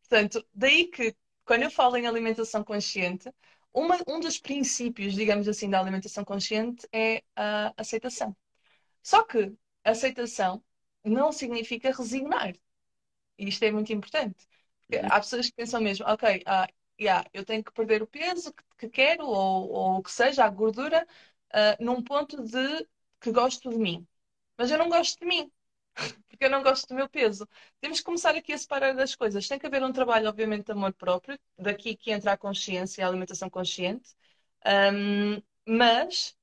[0.00, 3.30] Portanto, daí que, quando eu falo em alimentação consciente,
[3.72, 8.36] uma, um dos princípios, digamos assim, da alimentação consciente é a aceitação.
[9.02, 9.52] Só que
[9.84, 10.62] aceitação
[11.04, 12.54] não significa resignar.
[13.38, 14.46] E isto é muito importante.
[14.80, 15.12] Porque uhum.
[15.12, 18.62] há pessoas que pensam mesmo, ok, uh, yeah, eu tenho que perder o peso que,
[18.78, 21.06] que quero, ou o que seja, a gordura,
[21.52, 22.88] uh, num ponto de
[23.20, 24.06] que gosto de mim.
[24.56, 25.50] Mas eu não gosto de mim
[26.28, 27.48] porque eu não gosto do meu peso.
[27.80, 29.48] Temos que começar aqui a separar as coisas.
[29.48, 33.04] Tem que haver um trabalho, obviamente, de amor próprio, daqui que entra a consciência e
[33.04, 34.14] a alimentação consciente.
[34.66, 36.36] Um, mas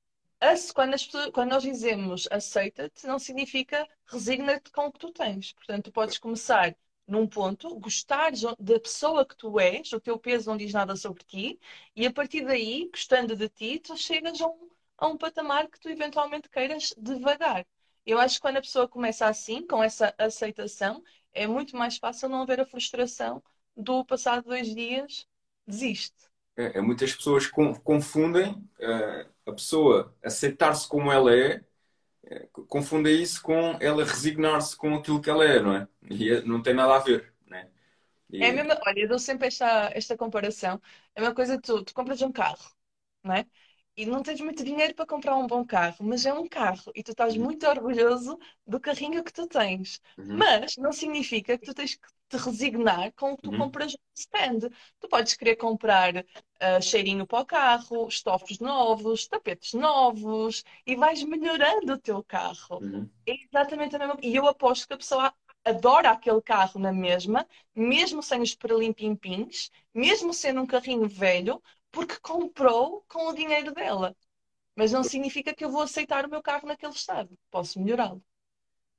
[0.74, 5.52] quando, pessoas, quando, nós dizemos aceita-te, não significa resigna-te com o que tu tens.
[5.52, 10.50] Portanto, tu podes começar num ponto, gostar da pessoa que tu és, o teu peso
[10.50, 11.60] não diz nada sobre ti,
[11.94, 15.80] e a partir daí, gostando de ti, tu chegas a um, a um patamar que
[15.80, 17.66] tu eventualmente queiras devagar.
[18.06, 21.02] Eu acho que quando a pessoa começa assim, com essa aceitação,
[21.32, 23.42] é muito mais fácil não haver a frustração
[23.76, 25.26] do passado dois dias,
[25.66, 26.14] desiste.
[26.56, 31.64] É, é muitas pessoas confundem uh, a pessoa aceitar-se como ela é,
[32.24, 35.88] é confundem isso com ela resignar-se com aquilo que ela é, não é?
[36.08, 37.34] E é, não tem nada a ver.
[37.46, 37.68] Né?
[38.30, 38.44] E...
[38.44, 40.80] É a mesma, olha, eu dou sempre esta, esta comparação.
[41.14, 42.70] É uma coisa, tu, tu compras um carro,
[43.22, 43.46] não é?
[43.96, 47.02] E não tens muito dinheiro para comprar um bom carro, mas é um carro e
[47.02, 47.44] tu estás uhum.
[47.44, 50.00] muito orgulhoso do carrinho que tu tens.
[50.18, 50.36] Uhum.
[50.36, 53.58] Mas não significa que tu tens que te resignar com o que tu uhum.
[53.58, 54.70] compras no stand.
[55.00, 61.22] Tu podes querer comprar uh, cheirinho para o carro, estofos novos, tapetes novos e vais
[61.22, 62.80] melhorando o teu carro.
[62.80, 63.08] Uhum.
[63.26, 65.32] É exatamente a mesma E eu aposto que a pessoa
[65.64, 71.62] adora aquele carro na mesma, mesmo sem os perlimpimpins, mesmo sendo um carrinho velho,
[71.94, 74.14] porque comprou com o dinheiro dela.
[74.76, 77.30] Mas não significa que eu vou aceitar o meu carro naquele estado.
[77.50, 78.22] Posso melhorá-lo.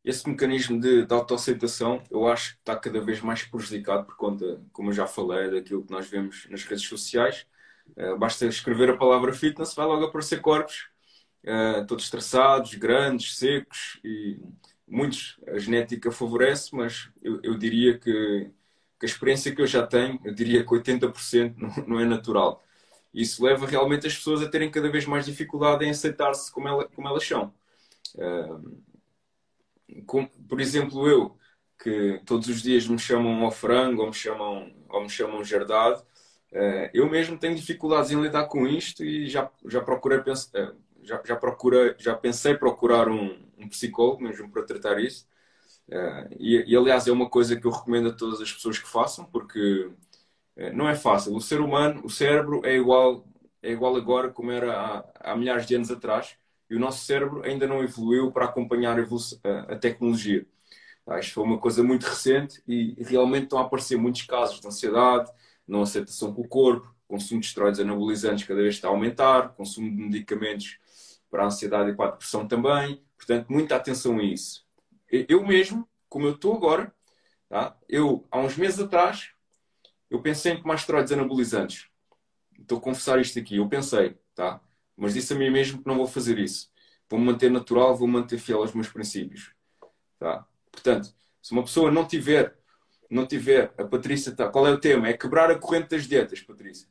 [0.03, 4.63] Esse mecanismo de, de autoaceitação eu acho que está cada vez mais prejudicado por conta,
[4.71, 7.45] como eu já falei, daquilo que nós vemos nas redes sociais.
[7.97, 10.87] Uh, basta escrever a palavra fitness, vai logo aparecer corpos,
[11.43, 14.39] uh, todos traçados, grandes, secos e
[14.87, 18.49] muitos a genética favorece, mas eu, eu diria que,
[18.99, 22.64] que, a experiência que eu já tenho, eu diria que 80% não, não é natural.
[23.15, 26.85] Isso leva realmente as pessoas a terem cada vez mais dificuldade em aceitar-se como, ela,
[26.89, 27.53] como elas são.
[28.15, 28.83] Uh,
[30.05, 31.37] com, por exemplo, eu,
[31.81, 36.01] que todos os dias me chamam ao frango ou me chamam, ou me chamam jardado,
[36.51, 41.21] uh, eu mesmo tenho dificuldades em lidar com isto e já, já procurei uh, já,
[41.23, 45.25] já, procurei, já pensei procurar um, um psicólogo mesmo para tratar isso.
[45.87, 48.87] Uh, e, e, aliás, é uma coisa que eu recomendo a todas as pessoas que
[48.87, 49.89] façam, porque
[50.73, 51.35] não é fácil.
[51.35, 53.27] O ser humano, o cérebro é igual,
[53.61, 56.37] é igual agora como era há, há milhares de anos atrás
[56.69, 60.45] e o nosso cérebro ainda não evoluiu para acompanhar a, a, tecnologia.
[61.05, 64.67] Ah, isto foi uma coisa muito recente e realmente estão a aparecer muitos casos de
[64.67, 65.31] ansiedade,
[65.67, 69.89] não aceitação com o corpo, consumo de esteroides anabolizantes cada vez está a aumentar, consumo
[69.89, 70.79] de medicamentos
[71.29, 73.03] para a ansiedade e para a depressão também.
[73.17, 74.65] Portanto, muita atenção a isso.
[75.11, 76.93] Eu mesmo, como eu estou agora,
[77.47, 77.77] tá?
[77.87, 79.34] eu há uns meses atrás
[80.15, 81.87] eu pensei em tomar esteroides anabolizantes.
[82.59, 83.57] Estou a confessar isto aqui.
[83.57, 84.61] Eu pensei, tá?
[84.95, 86.71] Mas disse a mim mesmo que não vou fazer isso.
[87.09, 89.53] Vou-me manter natural, vou manter fiel aos meus princípios.
[90.17, 90.47] Tá?
[90.71, 92.57] Portanto, se uma pessoa não tiver,
[93.09, 95.09] não tiver, a Patrícia, tá, qual é o tema?
[95.09, 96.87] É quebrar a corrente das dietas, Patrícia.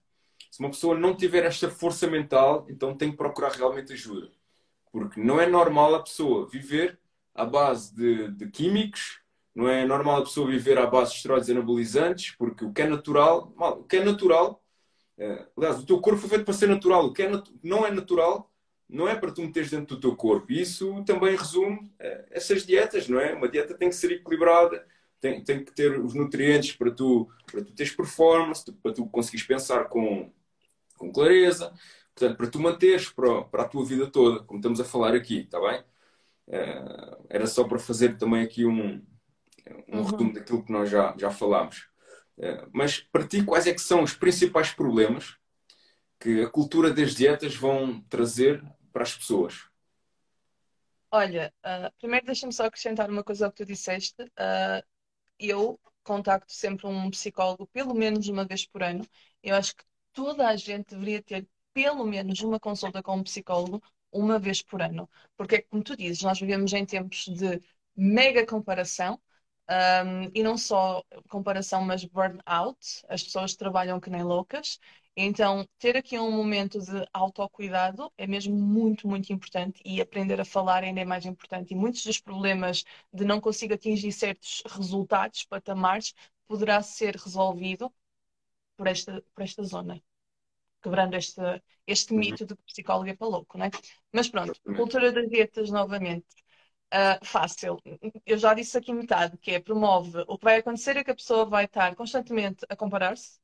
[0.50, 4.30] Se uma pessoa não tiver esta força mental, então tem que procurar realmente ajuda.
[4.92, 7.00] Porque não é normal a pessoa viver
[7.34, 9.23] à base de, de químicos,
[9.54, 12.88] não é normal a pessoa viver à base de esteroides anabolizantes, porque o que é
[12.88, 14.62] natural, mal, o que é natural,
[15.16, 17.30] é, aliás, o teu corpo foi feito para ser natural, o que é
[17.62, 18.50] não é natural
[18.88, 20.52] não é para tu meteres dentro do teu corpo.
[20.52, 23.34] Isso também resume é, essas dietas, não é?
[23.34, 24.86] Uma dieta tem que ser equilibrada,
[25.20, 29.46] tem, tem que ter os nutrientes para tu, para tu teres performance, para tu conseguires
[29.46, 30.30] pensar com,
[30.96, 31.72] com clareza,
[32.14, 35.40] portanto, para tu manteres para, para a tua vida toda, como estamos a falar aqui,
[35.40, 35.82] está bem?
[36.46, 39.02] É, era só para fazer também aqui um,
[39.88, 40.02] um uhum.
[40.04, 41.88] resumo daquilo que nós já, já falámos.
[42.38, 45.36] É, mas para ti, quais é que são os principais problemas
[46.18, 49.68] que a cultura das dietas vão trazer para as pessoas?
[51.10, 54.20] Olha, uh, primeiro deixa-me só acrescentar uma coisa ao que tu disseste.
[54.22, 54.84] Uh,
[55.38, 59.06] eu contacto sempre um psicólogo pelo menos uma vez por ano.
[59.42, 63.82] Eu acho que toda a gente deveria ter pelo menos uma consulta com um psicólogo
[64.12, 65.10] uma vez por ano.
[65.36, 67.60] Porque, como tu dizes, nós vivemos em tempos de
[67.96, 69.20] mega comparação.
[69.68, 72.78] Um, e não só comparação, mas burnout.
[73.08, 74.78] As pessoas trabalham que nem loucas.
[75.16, 80.44] Então, ter aqui um momento de autocuidado é mesmo muito, muito importante e aprender a
[80.44, 81.72] falar ainda é mais importante.
[81.72, 86.12] E muitos dos problemas de não conseguir atingir certos resultados, patamares,
[86.46, 87.92] poderá ser resolvido
[88.76, 90.02] por esta, por esta zona.
[90.82, 91.40] Quebrando este,
[91.86, 92.20] este uhum.
[92.20, 93.70] mito de que psicólogo é para louco, não é?
[94.12, 96.26] Mas pronto, cultura das dietas novamente.
[96.94, 97.80] Uh, fácil.
[98.24, 100.24] Eu já disse aqui metade, que é promove.
[100.28, 103.40] O que vai acontecer é que a pessoa vai estar constantemente a comparar-se,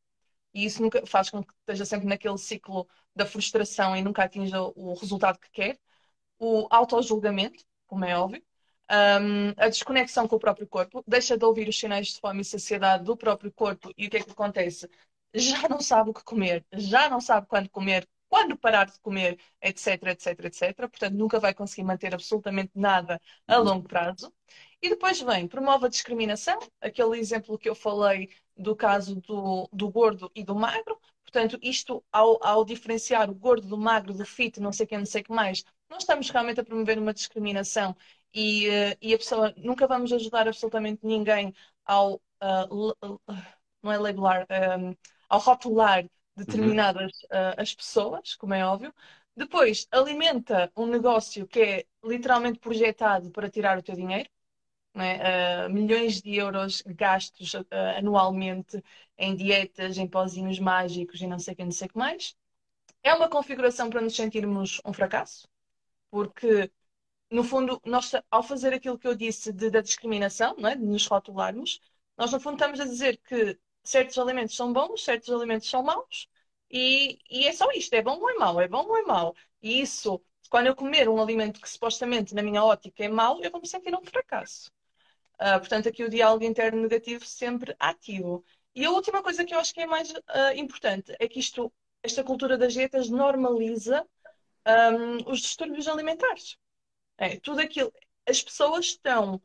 [0.55, 4.63] e isso nunca faz com que esteja sempre naquele ciclo da frustração e nunca atinja
[4.63, 5.79] o resultado que quer.
[6.39, 8.43] O auto-julgamento, como é óbvio,
[8.91, 12.45] um, a desconexão com o próprio corpo, deixa de ouvir os sinais de fome e
[12.45, 14.89] saciedade do próprio corpo e o que é que acontece?
[15.35, 19.39] Já não sabe o que comer, já não sabe quando comer, quando parar de comer,
[19.61, 20.75] etc, etc, etc.
[20.89, 23.65] Portanto, nunca vai conseguir manter absolutamente nada a uhum.
[23.65, 24.33] longo prazo.
[24.81, 29.91] E depois vem, promove a discriminação, aquele exemplo que eu falei do caso do, do
[29.91, 30.99] gordo e do magro.
[31.25, 34.97] Portanto, isto, ao, ao diferenciar o gordo do magro, do fit, não sei o que,
[34.97, 37.97] não sei o que mais, nós estamos realmente a promover uma discriminação
[38.33, 41.53] e, uh, e a pessoa, nunca vamos ajudar absolutamente ninguém
[41.85, 43.21] ao, uh,
[43.83, 44.47] não é labelar,
[44.79, 44.95] um,
[45.29, 46.05] ao rotular
[46.45, 48.95] determinadas uh, as pessoas, como é óbvio.
[49.37, 54.29] Depois, alimenta um negócio que é literalmente projetado para tirar o teu dinheiro
[54.95, 58.83] uh, milhões de euros gastos uh, anualmente
[59.19, 62.37] em dietas, em pozinhos mágicos e não sei o que, não sei o que mais.
[63.03, 65.49] É uma configuração para nos sentirmos um fracasso,
[66.11, 66.71] porque,
[67.31, 70.77] no fundo, nós, ao fazer aquilo que eu disse de, da discriminação, é?
[70.77, 71.81] de nos rotularmos,
[72.17, 76.29] nós, no fundo, estamos a dizer que certos alimentos são bons, certos alimentos são maus,
[76.71, 79.35] e, e é só isto: é bom ou é mau, é bom ou é mau.
[79.63, 83.51] E isso, quando eu comer um alimento que supostamente, na minha ótica, é mau, eu
[83.51, 84.71] vou me sentir um fracasso.
[85.41, 88.45] Uh, portanto, aqui o diálogo interno negativo sempre ativo.
[88.75, 91.73] E a última coisa que eu acho que é mais uh, importante é que isto,
[92.03, 94.07] esta cultura das dietas normaliza
[94.67, 96.57] um, os distúrbios alimentares.
[97.19, 97.93] É, tudo aquilo.
[98.27, 99.41] As pessoas estão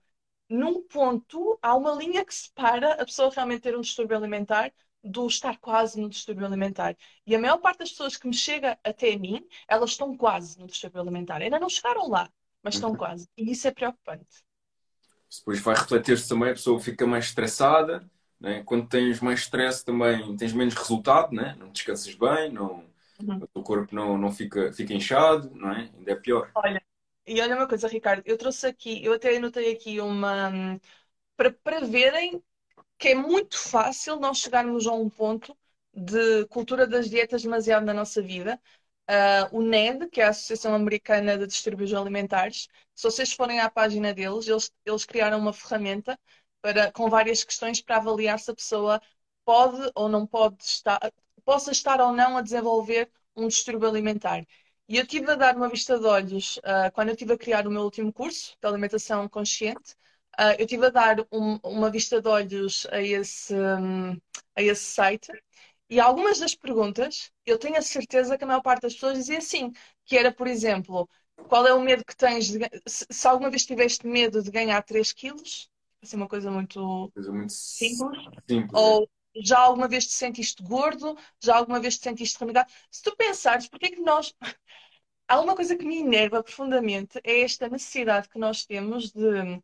[0.49, 4.71] num ponto, há uma linha que separa a pessoa realmente ter um distúrbio alimentar
[5.03, 6.97] do estar quase no distúrbio alimentar.
[7.25, 10.67] E a maior parte das pessoas que me chega até mim, elas estão quase no
[10.67, 11.41] distúrbio alimentar.
[11.41, 12.29] Ainda não chegaram lá,
[12.63, 12.97] mas estão uhum.
[12.97, 13.27] quase.
[13.37, 14.45] E isso é preocupante
[15.39, 18.03] depois vai refletir-se também, a pessoa fica mais estressada.
[18.39, 18.63] Né?
[18.63, 21.55] Quando tens mais stress também tens menos resultado, né?
[21.57, 22.83] não descansas bem, não,
[23.21, 23.37] uhum.
[23.37, 25.89] o teu corpo não, não fica, fica inchado, não é?
[25.97, 26.51] ainda é pior.
[26.55, 26.81] Olha,
[27.27, 30.79] e olha uma coisa, Ricardo, eu trouxe aqui, eu até anotei aqui uma.
[31.37, 32.43] para, para verem
[32.97, 35.57] que é muito fácil nós chegarmos a um ponto
[35.93, 38.61] de cultura das dietas demasiado na nossa vida.
[39.09, 43.69] Uh, o NED, que é a Associação Americana de Distúrbios Alimentares, se vocês forem à
[43.69, 46.19] página deles, eles, eles criaram uma ferramenta
[46.61, 49.01] para, com várias questões para avaliar se a pessoa
[49.45, 50.99] pode ou não pode estar,
[51.43, 54.43] possa estar ou não a desenvolver um distúrbio alimentar.
[54.87, 57.67] E eu tive a dar uma vista de olhos uh, quando eu estive a criar
[57.67, 59.93] o meu último curso de alimentação consciente.
[60.39, 64.11] Uh, eu tive a dar um, uma vista de olhos a esse, um,
[64.55, 65.31] a esse site
[65.89, 69.39] e algumas das perguntas, eu tenho a certeza que a maior parte das pessoas dizia
[69.41, 69.71] sim,
[70.05, 71.07] que era, por exemplo,
[71.47, 74.81] qual é o medo que tens de, se, se alguma vez tiveste medo de ganhar
[74.83, 75.69] 3 quilos,
[76.01, 79.14] assim uma coisa muito, coisa muito simples, simples, ou é.
[79.37, 82.71] Já alguma vez te sentiste gordo, já alguma vez te sentiste renegado.
[82.91, 84.33] Se tu pensares, porque é que nós
[85.27, 89.61] há uma coisa que me enerva profundamente é esta necessidade que nós temos de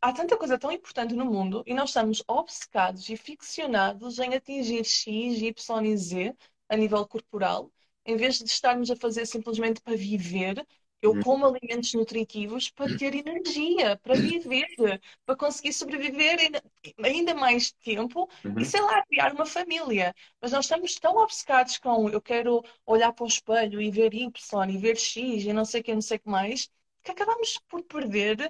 [0.00, 4.84] há tanta coisa tão importante no mundo e nós estamos obcecados e ficcionados em atingir
[4.84, 6.36] X, Y e Z
[6.68, 7.70] a nível corporal,
[8.04, 10.66] em vez de estarmos a fazer simplesmente para viver
[11.02, 11.22] Eu uhum.
[11.22, 16.62] como alimentos nutritivos para ter energia, para viver, para conseguir sobreviver ainda,
[17.02, 18.58] ainda mais tempo uhum.
[18.58, 20.14] e, sei lá, criar uma família.
[20.40, 24.70] Mas nós estamos tão obcecados com eu quero olhar para o espelho e ver Y
[24.70, 26.70] e ver X e não sei o que, não sei o que mais,
[27.02, 28.48] que acabamos por perder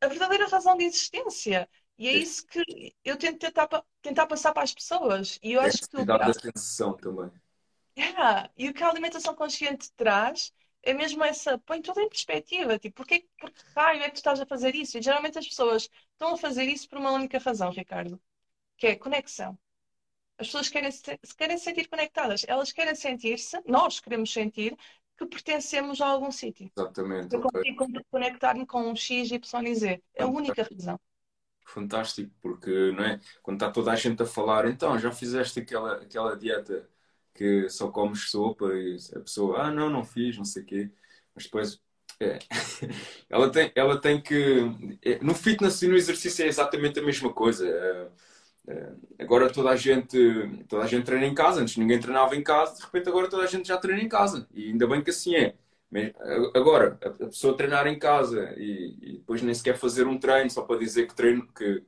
[0.00, 1.68] a verdadeira razão de existência.
[1.98, 3.68] E é isso que eu tento tentar,
[4.02, 5.38] tentar passar para as pessoas.
[5.42, 6.04] E eu é acho que tu.
[6.04, 7.30] da atenção também.
[7.98, 8.50] Yeah.
[8.56, 10.52] E o que a alimentação consciente traz
[10.86, 14.40] é mesmo essa, põe tudo em perspectiva, tipo, porque, porque raio é que tu estás
[14.40, 14.96] a fazer isso?
[14.96, 18.20] E geralmente as pessoas estão a fazer isso por uma única razão, Ricardo,
[18.76, 19.58] que é conexão.
[20.38, 24.76] As pessoas querem se, querem sentir conectadas, elas querem sentir-se, nós queremos sentir
[25.18, 26.70] que pertencemos a algum sítio.
[26.76, 27.34] Exatamente.
[27.34, 27.74] Eu okay.
[27.74, 30.02] consigo conectar-me com um X, Y e Z.
[30.14, 31.00] É a única razão.
[31.64, 33.20] Fantástico, porque não é?
[33.42, 36.88] quando está toda a gente a falar, então já fizeste aquela, aquela dieta
[37.36, 40.90] que só comes sopa e a pessoa, ah, não, não fiz, não sei o quê.
[41.34, 41.80] Mas depois,
[42.20, 42.38] é,
[43.30, 44.36] ela, tem, ela tem que.
[45.04, 47.68] É, no fitness e no exercício é exatamente a mesma coisa.
[47.68, 48.08] É,
[48.68, 50.18] é, agora toda a gente
[50.68, 53.44] toda a gente treina em casa, antes ninguém treinava em casa, de repente agora toda
[53.44, 54.48] a gente já treina em casa.
[54.54, 55.54] E ainda bem que assim é.
[56.54, 60.62] Agora, a pessoa treinar em casa e, e depois nem sequer fazer um treino só
[60.62, 61.82] para dizer que treino que,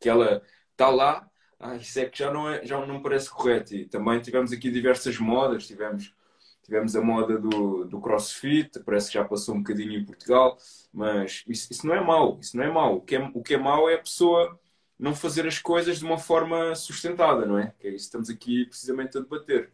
[0.00, 1.29] que ela está lá,
[1.60, 3.74] ah, isso é que já não, é, já não parece correto.
[3.74, 6.14] E também tivemos aqui diversas modas, tivemos,
[6.62, 10.56] tivemos a moda do, do crossfit, parece que já passou um bocadinho em Portugal,
[10.90, 12.96] mas isso, isso não é mau, isso não é mau.
[12.96, 14.58] O que é, o que é mau é a pessoa
[14.98, 17.74] não fazer as coisas de uma forma sustentada, não é?
[17.78, 19.70] Que é isso que estamos aqui precisamente a debater.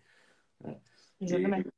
[1.20, 1.68] Exatamente.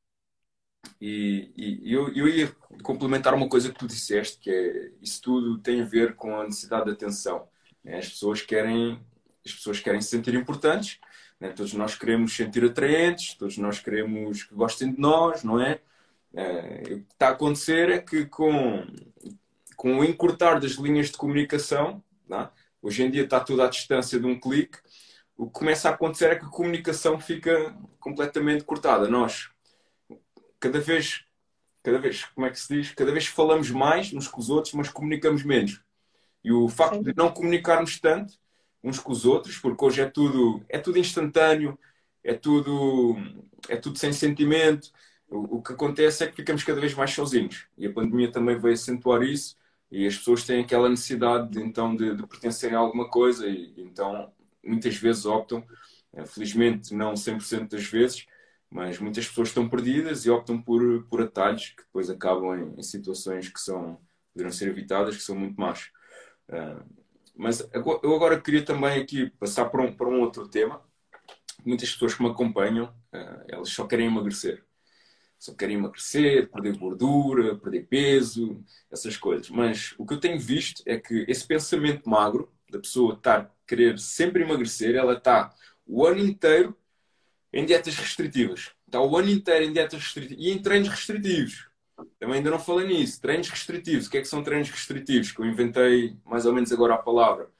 [1.00, 2.50] E, e, e eu, eu ia
[2.82, 6.44] complementar uma coisa que tu disseste, que é isso tudo tem a ver com a
[6.44, 7.46] necessidade de atenção.
[7.86, 9.00] As pessoas querem
[9.48, 10.98] as pessoas querem se sentir importantes,
[11.40, 11.50] né?
[11.50, 15.80] todos nós queremos sentir atraentes, todos nós queremos que gostem de nós, não é?
[16.34, 16.82] é?
[16.84, 18.86] o que está a acontecer é que com,
[19.76, 22.48] com o encurtar das linhas de comunicação, é?
[22.82, 24.78] hoje em dia está tudo à distância de um clique,
[25.36, 29.08] o que começa a acontecer é que a comunicação fica completamente cortada.
[29.08, 29.48] Nós,
[30.58, 31.24] cada vez,
[31.80, 32.90] cada vez, como é que se diz?
[32.92, 35.80] Cada vez falamos mais uns com os outros, mas comunicamos menos.
[36.42, 38.34] E o facto de não comunicarmos tanto
[38.82, 41.78] uns com os outros, porque hoje é tudo, é tudo instantâneo,
[42.22, 43.16] é tudo,
[43.68, 44.90] é tudo sem sentimento.
[45.28, 47.66] O, o, que acontece é que ficamos cada vez mais sozinhos.
[47.76, 49.56] E a pandemia também veio acentuar isso.
[49.90, 53.74] E as pessoas têm aquela necessidade de, então de, de pertencerem a alguma coisa e
[53.78, 54.30] então
[54.62, 55.64] muitas vezes optam,
[56.12, 58.26] eh, felizmente não 100% das vezes,
[58.70, 62.82] mas muitas pessoas estão perdidas e optam por, por atalhos que depois acabam em, em
[62.82, 63.98] situações que são
[64.38, 65.90] poderiam ser evitadas, que são muito más.
[66.48, 66.84] Uh,
[67.38, 70.82] mas eu agora queria também aqui passar para um, para um outro tema.
[71.64, 74.64] Muitas pessoas que me acompanham, eh, elas só querem emagrecer.
[75.38, 78.60] Só querem emagrecer, perder gordura, perder peso,
[78.90, 79.48] essas coisas.
[79.50, 83.98] Mas o que eu tenho visto é que esse pensamento magro, da pessoa estar querer
[84.00, 85.54] sempre emagrecer, ela está
[85.86, 86.76] o ano inteiro
[87.52, 88.72] em dietas restritivas.
[88.84, 91.67] Está o ano inteiro em dietas restritivas e em treinos restritivos.
[92.18, 93.20] Também ainda não falei nisso.
[93.20, 94.06] Treinos restritivos.
[94.06, 95.32] O que é que são treinos restritivos?
[95.32, 97.50] Que eu inventei mais ou menos agora a palavra.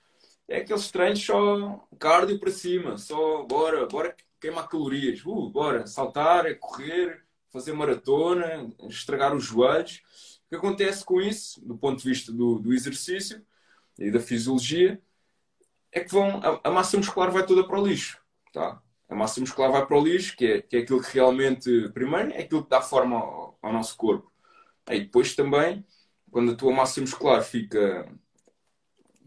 [0.47, 2.97] É aqueles treinos só cardio para cima.
[2.99, 5.25] Só bora, bora queimar calorias.
[5.25, 10.03] Uh, bora saltar, é correr, fazer maratona, estragar os joelhos.
[10.47, 13.45] O que acontece com isso, do ponto de vista do, do exercício
[13.99, 15.01] e da fisiologia,
[15.93, 18.19] é que vão, a, a, massa muscular vai toda para o lixo.
[18.53, 18.81] Tá?
[19.09, 22.33] A massa muscular vai para o lixo, que é, que é aquilo que realmente, primeiro,
[22.33, 24.31] é aquilo que dá forma ao, ao nosso corpo.
[24.91, 25.85] E depois também,
[26.31, 28.11] quando a tua massa muscular fica.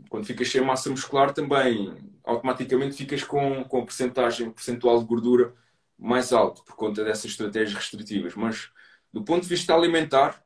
[0.09, 5.53] Quando ficas sem massa muscular, também automaticamente ficas com, com a percentagem percentual de gordura
[5.97, 8.35] mais alto por conta dessas estratégias restritivas.
[8.35, 8.71] Mas
[9.13, 10.43] do ponto de vista alimentar,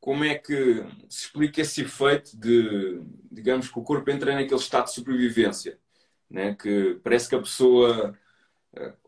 [0.00, 4.86] como é que se explica esse efeito de, digamos, que o corpo entra naquele estado
[4.86, 5.78] de sobrevivência,
[6.28, 6.54] né?
[6.54, 8.16] que parece que a pessoa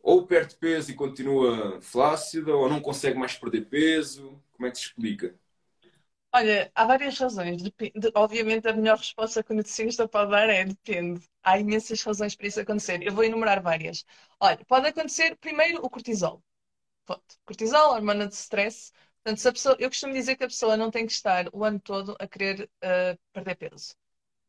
[0.02, 4.40] ou perde peso e continua flácida, ou não consegue mais perder peso?
[4.52, 5.34] Como é que se explica?
[6.34, 7.62] Olha, há várias razões.
[7.62, 11.20] Depende, obviamente, a melhor resposta que o nutricionista pode dar é depende.
[11.42, 13.02] Há imensas razões para isso acontecer.
[13.02, 14.04] Eu vou enumerar várias.
[14.40, 16.42] Olha, pode acontecer, primeiro, o cortisol.
[17.06, 17.38] Ponto.
[17.44, 18.92] Cortisol, hormona de stress.
[19.24, 22.16] Portanto, pessoa, eu costumo dizer que a pessoa não tem que estar o ano todo
[22.18, 23.94] a querer uh, perder peso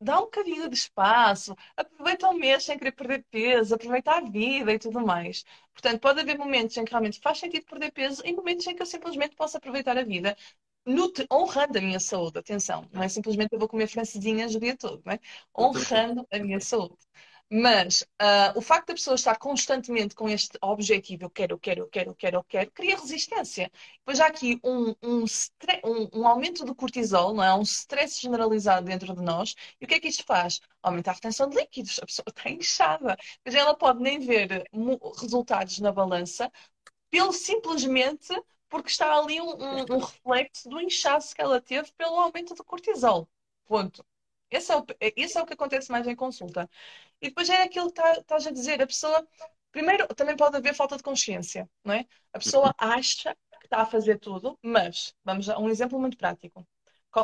[0.04, 4.74] dá um bocadinho de espaço, aproveita o mês sem querer perder peso, aproveita a vida
[4.74, 5.44] e tudo mais.
[5.74, 8.82] Portanto, pode haver momentos em que realmente faz sentido perder peso e momentos em que
[8.82, 10.36] eu simplesmente posso aproveitar a vida
[11.32, 12.40] honrando a minha saúde.
[12.40, 15.20] Atenção, não é simplesmente eu vou comer francesinhas o dia todo, não é?
[15.58, 16.98] Honrando a minha saúde.
[17.56, 21.82] Mas uh, o facto da pessoa estar constantemente com este objetivo, eu quero, eu quero,
[21.82, 23.72] eu quero, eu quero, eu quero, cria resistência.
[24.00, 25.24] Depois há aqui um, um,
[25.86, 27.54] um, um, aumento do cortisol, não é?
[27.54, 29.54] um stress generalizado dentro de nós.
[29.80, 30.62] E o que é que isto faz?
[30.82, 32.00] Aumenta a retenção de líquidos.
[32.02, 33.16] A pessoa está inchada.
[33.46, 34.68] Mas ela pode nem ver
[35.22, 36.52] resultados na balança,
[37.12, 38.34] pelo simplesmente
[38.68, 39.56] porque está ali um,
[39.92, 43.30] um reflexo do inchaço que ela teve pelo aumento do cortisol.
[43.66, 44.04] Ponto.
[44.54, 44.86] Esse é, o,
[45.16, 46.70] esse é o que acontece mais em consulta.
[47.24, 48.82] E depois é aquilo que tá, estás a dizer.
[48.82, 49.26] A pessoa,
[49.72, 52.06] primeiro, também pode haver falta de consciência, não é?
[52.34, 52.74] A pessoa uhum.
[52.78, 56.68] acha que está a fazer tudo, mas, vamos a um exemplo muito prático.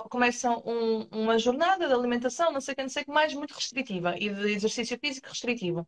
[0.10, 3.34] Começa um, uma jornada de alimentação, não sei o que, não sei o que mais,
[3.34, 5.86] muito restritiva e de exercício físico restritivo.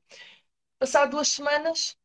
[0.78, 1.95] Passado duas semanas,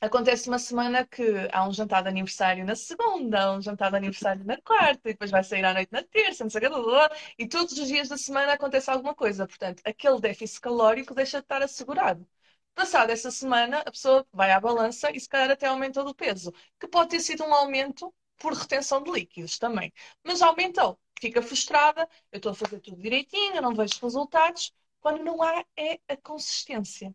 [0.00, 1.22] acontece uma semana que
[1.52, 5.12] há um jantar de aniversário na segunda, há um jantar de aniversário na quarta, e
[5.12, 8.08] depois vai sair à noite na terça, não sei o que, e todos os dias
[8.08, 9.46] da semana acontece alguma coisa.
[9.46, 12.26] Portanto, aquele déficit calórico deixa de estar assegurado.
[12.74, 16.52] Passada essa semana, a pessoa vai à balança e se calhar até aumentou do peso,
[16.78, 19.92] que pode ter sido um aumento por retenção de líquidos também.
[20.22, 25.42] Mas aumentou, fica frustrada, eu estou a fazer tudo direitinho, não vejo resultados, quando não
[25.42, 27.14] há é a consistência.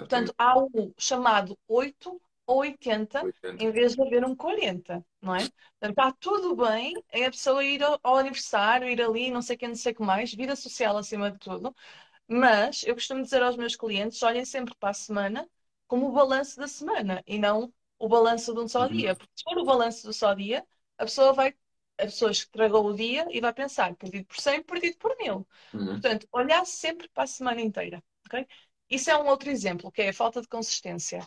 [0.00, 5.34] Portanto, há um chamado 8 ou 80, 80, em vez de haver um 40, não
[5.34, 5.40] é?
[5.40, 9.56] Portanto, está tudo bem é a pessoa ir ao, ao aniversário, ir ali, não sei
[9.56, 11.74] o que, não sei o que mais, vida social acima de tudo.
[12.28, 15.48] Mas eu costumo dizer aos meus clientes: olhem sempre para a semana
[15.86, 18.88] como o balanço da semana e não o balanço de um só uhum.
[18.88, 19.14] dia.
[19.14, 20.64] Porque se for o balanço do só dia,
[20.98, 21.54] a pessoa vai,
[21.98, 25.46] a pessoa estragou o dia e vai pensar perdido por 100, perdido por mil.
[25.72, 25.86] Uhum.
[25.86, 28.02] Portanto, olhar sempre para a semana inteira.
[28.26, 28.46] Okay?
[28.88, 31.26] Isso é um outro exemplo, que é a falta de consistência.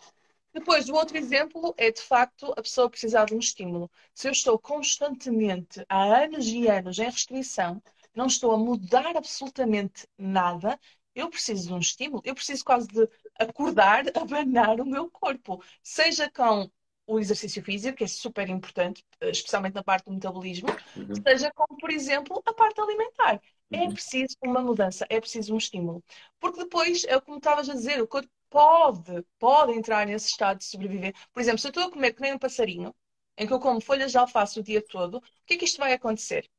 [0.52, 3.90] Depois, o outro exemplo é, de facto, a pessoa precisar de um estímulo.
[4.14, 7.80] Se eu estou constantemente, há anos e anos, em restrição,
[8.14, 10.78] não estou a mudar absolutamente nada,
[11.14, 12.22] eu preciso de um estímulo.
[12.24, 13.08] Eu preciso quase de
[13.38, 15.62] acordar, abanar o meu corpo.
[15.82, 16.70] Seja com
[17.06, 21.14] o exercício físico, que é super importante, especialmente na parte do metabolismo, uhum.
[21.26, 23.40] seja com, por exemplo, a parte alimentar.
[23.72, 23.92] É uhum.
[23.92, 26.02] preciso uma mudança, é preciso um estímulo.
[26.40, 30.64] Porque depois, é como estavas a dizer, o corpo pode, pode entrar nesse estado de
[30.64, 31.14] sobreviver.
[31.32, 32.94] Por exemplo, se eu estou a comer que nem um passarinho,
[33.38, 35.78] em que eu como folhas de alface o dia todo, o que é que isto
[35.78, 36.50] vai acontecer?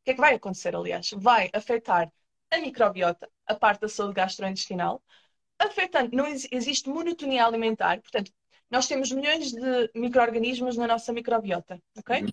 [0.00, 1.10] O que é que vai acontecer, aliás?
[1.16, 2.12] Vai afetar
[2.50, 5.02] a microbiota, a parte da saúde gastrointestinal,
[5.58, 8.32] afetando, não existe monotonia alimentar, portanto,
[8.70, 12.22] nós temos milhões de micro-organismos na nossa microbiota, ok?
[12.22, 12.28] Uhum.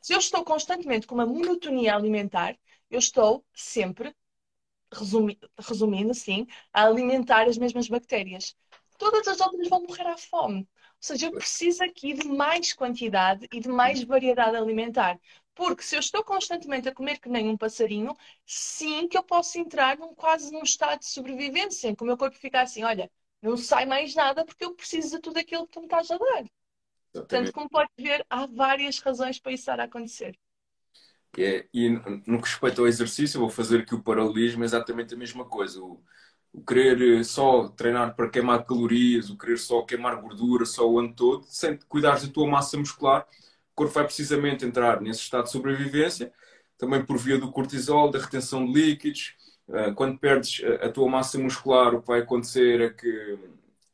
[0.00, 2.56] Se eu estou constantemente com uma monotonia alimentar,
[2.90, 4.14] eu estou sempre,
[4.92, 8.56] resumi resumindo sim, a alimentar as mesmas bactérias.
[8.98, 10.60] Todas as outras vão morrer à fome.
[10.60, 10.68] Ou
[11.00, 15.18] seja, eu preciso aqui de mais quantidade e de mais variedade alimentar.
[15.54, 18.16] Porque se eu estou constantemente a comer que nem um passarinho,
[18.46, 22.16] sim que eu posso entrar num quase num estado de sobrevivência, em que o meu
[22.16, 23.10] corpo fica assim, olha,
[23.42, 26.18] não sai mais nada porque eu preciso de tudo aquilo que tu me estás a
[26.18, 26.44] dar.
[27.26, 30.38] Portanto, como pode ver, há várias razões para isso estar a acontecer.
[31.38, 31.88] É, e
[32.26, 35.80] no que respeita ao exercício, vou fazer aqui o paralelismo, é exatamente a mesma coisa.
[35.82, 36.00] O,
[36.52, 40.98] o querer eh, só treinar para queimar calorias, o querer só queimar gordura só o
[40.98, 43.26] ano todo, sem cuidar da tua massa muscular,
[43.72, 46.32] o corpo vai precisamente entrar nesse estado de sobrevivência,
[46.78, 49.34] também por via do cortisol, da retenção de líquidos.
[49.68, 53.38] Eh, quando perdes a tua massa muscular, o que vai acontecer é que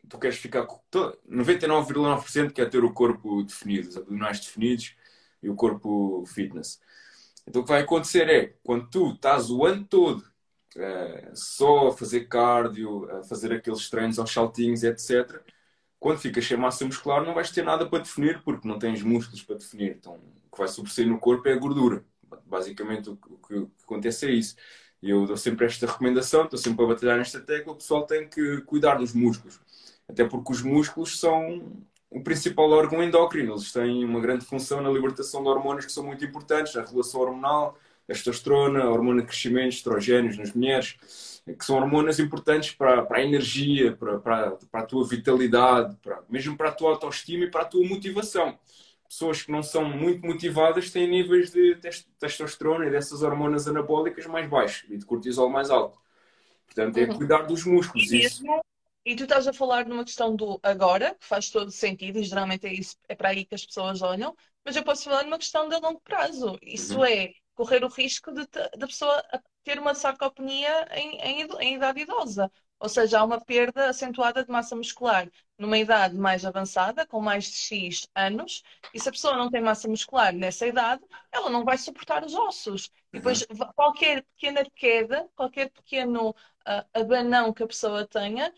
[0.08, 0.80] tu queres ficar com
[1.28, 4.94] 99,9% quer ter o corpo definido, os abdominais definidos
[5.42, 6.80] e o corpo fitness.
[7.50, 10.20] Então o que vai acontecer é, quando tu estás o ano todo
[10.76, 15.42] uh, só a fazer cardio, a fazer aqueles treinos aos saltinhos, etc.,
[15.98, 19.42] quando ficas sem massa muscular não vais ter nada para definir, porque não tens músculos
[19.42, 19.96] para definir.
[19.96, 22.04] Então o que vai sobressair no corpo é a gordura.
[22.46, 24.54] Basicamente o que, o que acontece é isso.
[25.02, 28.60] Eu dou sempre esta recomendação, estou sempre a batalhar nesta tecla, o pessoal tem que
[28.62, 29.60] cuidar dos músculos.
[30.08, 33.52] Até porque os músculos são o principal órgão endócrino.
[33.52, 37.20] Eles têm uma grande função na libertação de hormonas que são muito importantes, a regulação
[37.20, 40.96] hormonal, a testosterona, a hormona de crescimento, estrogénios nas mulheres,
[41.46, 46.22] que são hormonas importantes para, para a energia, para, para, para a tua vitalidade, para,
[46.28, 48.58] mesmo para a tua autoestima e para a tua motivação.
[49.08, 51.76] Pessoas que não são muito motivadas têm níveis de
[52.18, 55.98] testosterona e dessas hormonas anabólicas mais baixos e de cortisol mais alto.
[56.66, 57.16] Portanto, é uhum.
[57.16, 58.12] cuidar dos músculos.
[58.12, 58.44] E isso
[59.04, 62.66] e tu estás a falar numa questão do agora, que faz todo sentido, e geralmente
[62.66, 65.68] é, isso, é para aí que as pessoas olham, mas eu posso falar numa questão
[65.68, 66.58] de longo prazo.
[66.62, 67.04] Isso uhum.
[67.04, 69.22] é correr o risco de da pessoa
[69.64, 72.50] ter uma sarcopenia em, em, em idade idosa.
[72.78, 77.44] Ou seja, há uma perda acentuada de massa muscular numa idade mais avançada, com mais
[77.44, 78.62] de X anos,
[78.94, 82.34] e se a pessoa não tem massa muscular nessa idade, ela não vai suportar os
[82.34, 82.90] ossos.
[83.12, 83.58] E depois, uhum.
[83.74, 86.34] qualquer pequena queda, qualquer pequeno uh,
[86.94, 88.50] abanão que a pessoa tenha,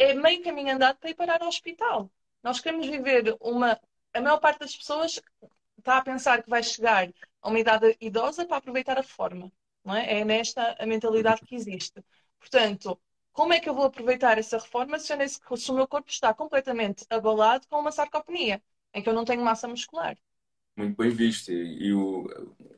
[0.00, 2.10] é meio caminho andado para ir parar ao hospital.
[2.42, 3.78] Nós queremos viver uma.
[4.14, 5.20] A maior parte das pessoas
[5.78, 7.08] está a pensar que vai chegar
[7.42, 9.52] a uma idade idosa para aproveitar a reforma.
[9.84, 10.20] Não é?
[10.20, 12.02] é nesta a mentalidade que existe.
[12.38, 12.98] Portanto,
[13.32, 17.04] como é que eu vou aproveitar essa reforma se, se o meu corpo está completamente
[17.10, 18.62] abalado com uma sarcopenia,
[18.94, 20.16] em que eu não tenho massa muscular?
[20.76, 21.52] Muito bem visto.
[21.52, 22.26] E, e o,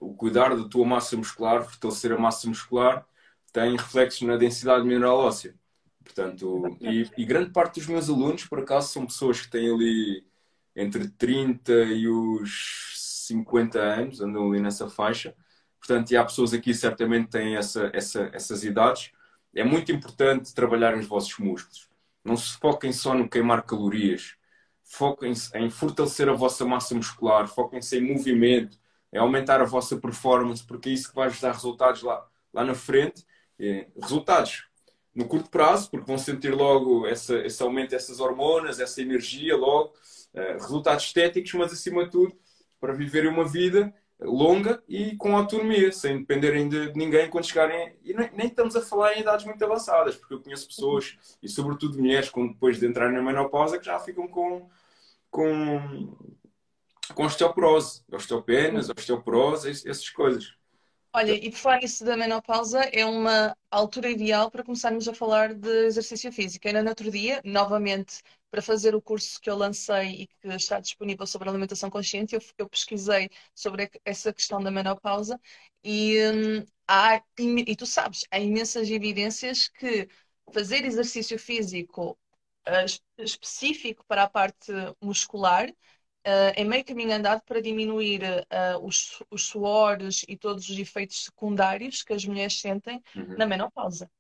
[0.00, 3.06] o, cuidar da tua massa muscular, fortalecer a massa muscular,
[3.52, 5.54] tem reflexos na densidade mineral óssea.
[6.02, 10.24] Portanto, e, e, grande parte dos meus alunos, por acaso, são pessoas que têm ali
[10.74, 15.34] entre 30 e os 50 anos, andam ali nessa faixa.
[15.78, 19.12] Portanto, e há pessoas aqui certamente têm essa, essa, essas idades.
[19.54, 21.88] É muito importante trabalhar os vossos músculos.
[22.24, 24.36] Não se foquem só no queimar calorias.
[24.84, 27.48] Foquem-se em fortalecer a vossa massa muscular.
[27.48, 28.78] Foquem-se em movimento,
[29.12, 32.64] em aumentar a vossa performance, porque é isso que vai vos dar resultados lá, lá
[32.64, 33.26] na frente.
[34.00, 34.64] resultados
[35.14, 39.92] no curto prazo, porque vão sentir logo essa, esse aumento dessas hormonas, essa energia logo,
[40.34, 42.34] uh, resultados estéticos, mas acima de tudo,
[42.80, 43.94] para viverem uma vida
[44.24, 47.96] longa e com autonomia, sem dependerem de ninguém quando chegarem.
[48.02, 51.48] E nem, nem, estamos a falar em idades muito avançadas, porque eu conheço pessoas, e
[51.48, 54.68] sobretudo mulheres, com, depois de entrarem na menopausa, que já ficam com,
[55.30, 56.16] com,
[57.14, 60.54] com osteoporose, osteopenas, osteoporose, essas coisas.
[61.14, 65.52] Olha, e por falar nisso da menopausa, é uma altura ideal para começarmos a falar
[65.54, 66.66] de exercício físico.
[66.66, 70.80] Ainda no outro dia, novamente, para fazer o curso que eu lancei e que está
[70.80, 75.38] disponível sobre alimentação consciente, eu, eu pesquisei sobre essa questão da menopausa
[75.84, 80.08] e, hum, há, e tu sabes, há imensas evidências que
[80.52, 82.18] fazer exercício físico
[82.68, 85.68] uh, específico para a parte muscular
[86.26, 91.24] uh, é meio caminho andado para diminuir uh, os, os suores e todos os efeitos
[91.24, 93.36] secundários que as mulheres sentem uhum.
[93.36, 94.10] na menopausa.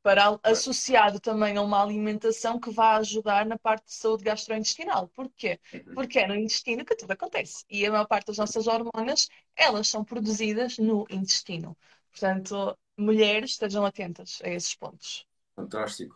[0.00, 5.08] Para, associado também a uma alimentação que vai ajudar na parte de saúde gastrointestinal.
[5.08, 5.60] Porquê?
[5.74, 5.94] Uhum.
[5.94, 7.64] Porque é no intestino que tudo acontece.
[7.68, 11.76] E a maior parte das nossas hormonas, elas são produzidas no intestino.
[12.10, 15.27] Portanto, mulheres, estejam atentas a esses pontos.
[15.58, 16.14] Fantástico.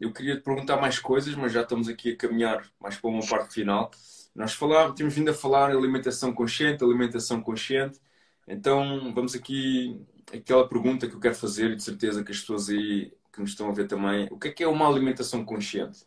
[0.00, 3.26] Eu queria te perguntar mais coisas, mas já estamos aqui a caminhar mais para uma
[3.26, 3.90] parte final.
[4.32, 7.98] Nós falávamos, temos vindo a falar em alimentação consciente, alimentação consciente.
[8.46, 10.00] Então, vamos aqui
[10.32, 13.50] aquela pergunta que eu quero fazer e de certeza que as pessoas aí que nos
[13.50, 14.28] estão a ver também.
[14.30, 16.06] O que é que é uma alimentação consciente?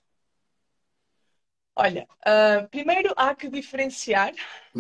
[1.76, 4.34] Olha, uh, primeiro há que diferenciar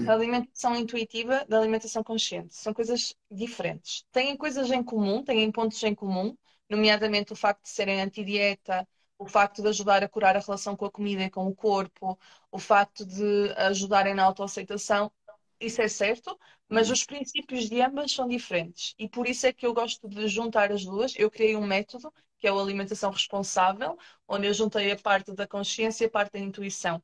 [0.07, 2.55] a alimentação intuitiva da alimentação consciente.
[2.55, 4.05] São coisas diferentes.
[4.13, 6.35] Têm coisas em comum, têm pontos em comum,
[6.69, 8.87] nomeadamente o facto de serem anti-dieta,
[9.17, 12.17] o facto de ajudar a curar a relação com a comida e com o corpo,
[12.51, 15.11] o facto de ajudarem na autoaceitação,
[15.59, 16.37] isso é certo,
[16.69, 18.93] mas os princípios de ambas são diferentes.
[18.97, 21.13] E por isso é que eu gosto de juntar as duas.
[21.15, 23.97] Eu criei um método, que é o alimentação responsável,
[24.27, 27.01] onde eu juntei a parte da consciência e a parte da intuição.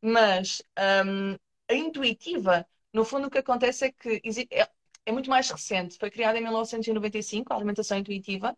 [0.00, 0.62] Mas
[1.06, 1.34] um,
[1.68, 4.20] a intuitiva, no fundo, o que acontece é que
[4.52, 4.68] é,
[5.06, 5.98] é muito mais recente.
[5.98, 8.56] Foi criada em 1995, a alimentação intuitiva,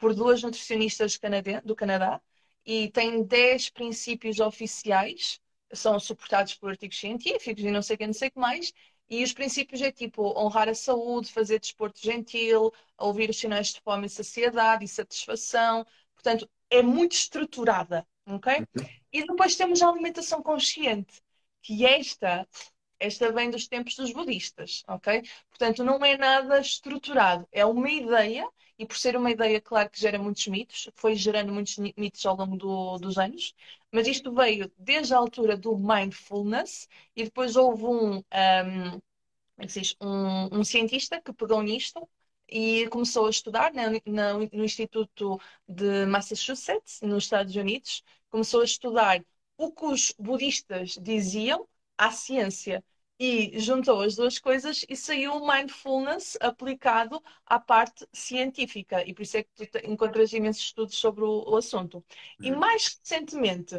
[0.00, 1.18] por duas nutricionistas
[1.64, 2.20] do Canadá
[2.66, 5.40] e tem 10 princípios oficiais,
[5.72, 8.72] são suportados por artigos científicos e não sei o que, não sei o que mais.
[9.08, 13.80] E os princípios é tipo honrar a saúde, fazer desporto gentil, ouvir os sinais de
[13.80, 15.84] fome e saciedade e satisfação.
[16.14, 18.58] Portanto, é muito estruturada, ok?
[18.58, 18.86] Uhum.
[19.12, 21.20] E depois temos a alimentação consciente,
[21.62, 22.48] que esta
[23.00, 25.22] esta vem dos tempos dos budistas, ok?
[25.48, 28.46] Portanto, não é nada estruturado, é uma ideia,
[28.80, 32.34] e por ser uma ideia, claro que gera muitos mitos, foi gerando muitos mitos ao
[32.34, 33.54] longo do, dos anos,
[33.92, 38.22] mas isto veio desde a altura do mindfulness, e depois houve um, um,
[39.58, 39.66] é
[40.00, 42.08] um, um cientista que pegou nisto
[42.48, 43.86] e começou a estudar né,
[44.52, 49.22] no Instituto de Massachusetts, nos Estados Unidos, começou a estudar
[49.58, 51.68] o que os budistas diziam
[51.98, 52.82] à ciência
[53.20, 59.06] e juntou as duas coisas e saiu o mindfulness aplicado à parte científica.
[59.06, 61.98] E por isso é que tu encontras imensos estudos sobre o, o assunto.
[62.40, 62.46] Uhum.
[62.46, 63.78] E mais recentemente,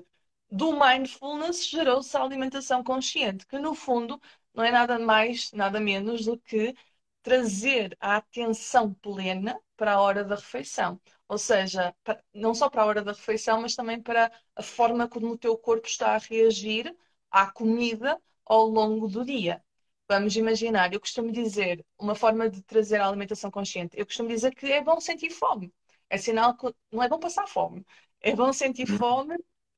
[0.52, 4.22] do mindfulness gerou-se a alimentação consciente, que no fundo
[4.54, 6.76] não é nada mais, nada menos do que
[7.24, 11.02] trazer a atenção plena para a hora da refeição.
[11.28, 11.96] Ou seja,
[12.32, 15.58] não só para a hora da refeição, mas também para a forma como o teu
[15.58, 16.96] corpo está a reagir
[17.32, 18.22] à comida
[18.52, 19.64] ao longo do dia.
[20.10, 24.54] Vamos imaginar, eu costumo dizer, uma forma de trazer a alimentação consciente, eu costumo dizer
[24.54, 25.74] que é bom sentir fome.
[26.10, 27.86] É sinal que não é bom passar fome.
[28.20, 28.98] É bom sentir uhum.
[28.98, 29.38] fome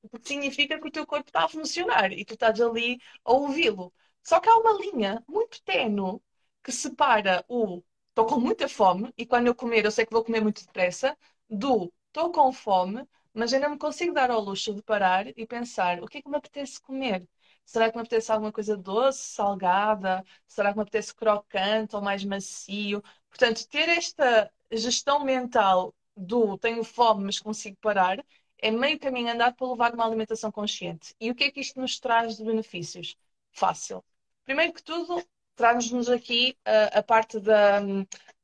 [0.10, 3.94] porque significa que o teu corpo está a funcionar e tu estás ali a ouvi-lo.
[4.24, 6.20] Só que há uma linha muito tenue
[6.64, 10.24] que separa o estou com muita fome e quando eu comer eu sei que vou
[10.24, 11.18] comer muito depressa
[11.50, 16.02] do estou com fome, mas ainda me consigo dar ao luxo de parar e pensar
[16.04, 17.28] o que é que me apetece comer.
[17.66, 20.24] Será que me apetece alguma coisa doce, salgada?
[20.48, 23.04] Será que me apetece crocante ou mais macio?
[23.30, 28.24] Portanto, ter esta gestão mental do tenho fome, mas consigo parar,
[28.60, 31.16] é meio caminho andado para levar uma alimentação consciente.
[31.20, 33.18] E o que é que isto nos traz de benefícios?
[33.52, 34.04] Fácil.
[34.46, 35.24] Primeiro que tudo,
[35.56, 37.80] traz-nos aqui a, a parte da,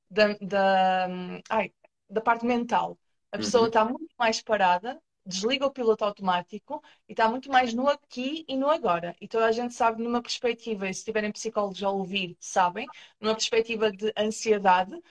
[0.09, 1.07] da, da,
[1.49, 1.71] ai,
[2.09, 2.97] da parte mental.
[3.31, 3.67] A pessoa uhum.
[3.67, 8.57] está muito mais parada, desliga o piloto automático e está muito mais no aqui e
[8.57, 9.15] no agora.
[9.21, 12.87] E toda a gente sabe numa perspectiva, se tiverem psicólogos a ouvir, sabem,
[13.19, 15.01] numa perspectiva de ansiedade,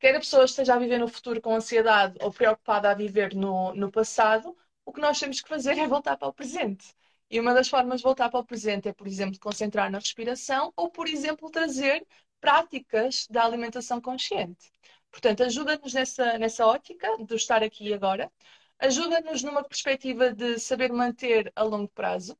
[0.00, 3.74] quer a pessoa esteja a viver no futuro com ansiedade ou preocupada a viver no,
[3.74, 6.94] no passado, o que nós temos que fazer é voltar para o presente.
[7.30, 10.72] E uma das formas de voltar para o presente é, por exemplo, concentrar na respiração
[10.76, 12.06] ou, por exemplo, trazer
[12.40, 14.70] práticas da alimentação consciente.
[15.10, 18.30] Portanto, ajuda-nos nessa, nessa ótica de estar aqui agora,
[18.78, 22.38] ajuda-nos numa perspectiva de saber manter a longo prazo.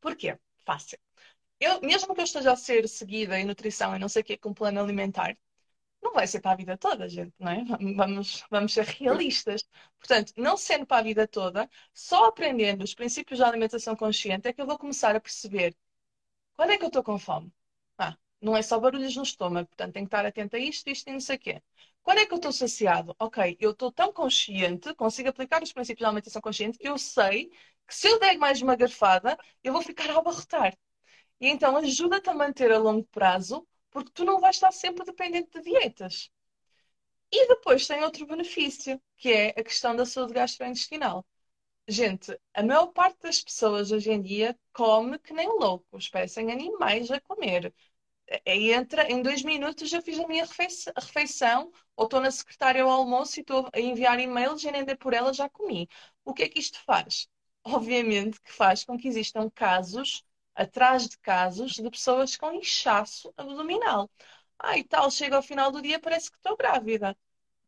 [0.00, 0.38] Porquê?
[0.66, 0.98] Fácil.
[1.60, 4.36] Eu, mesmo que eu esteja a ser seguida em nutrição e não sei o que
[4.38, 5.36] com plano alimentar,
[6.02, 7.64] não vai ser para a vida toda, gente, não é?
[7.96, 9.64] Vamos, vamos ser realistas.
[9.98, 14.52] Portanto, não sendo para a vida toda, só aprendendo os princípios da alimentação consciente é
[14.52, 15.76] que eu vou começar a perceber
[16.56, 17.52] quando é que eu estou com fome.
[17.98, 21.08] Ah, não é só barulhos no estômago, portanto, tenho que estar atento a isto, isto
[21.08, 21.62] e não sei o quê.
[22.02, 23.14] Quando é que eu estou saciado?
[23.18, 27.50] Ok, eu estou tão consciente, consigo aplicar os princípios da alimentação consciente, que eu sei
[27.86, 30.76] que se eu der mais uma garfada, eu vou ficar a abarrotar.
[31.40, 35.50] E então ajuda-te a manter a longo prazo porque tu não vais estar sempre dependente
[35.52, 36.30] de dietas.
[37.32, 41.26] E depois tem outro benefício, que é a questão da saúde gastrointestinal.
[41.88, 47.10] Gente, a maior parte das pessoas hoje em dia come que nem loucos, parecem animais
[47.10, 47.74] a comer.
[48.46, 50.44] Entra, em dois minutos já fiz a minha
[50.96, 54.96] refeição, ou estou na secretária ao almoço e estou a enviar e-mails e nem dei
[54.96, 55.88] por ela já comi.
[56.24, 57.28] O que é que isto faz?
[57.64, 60.24] Obviamente que faz com que existam casos
[60.54, 64.10] atrás de casos de pessoas com inchaço abdominal.
[64.58, 67.16] Ah, e tal, chega ao final do dia, parece que estou grávida.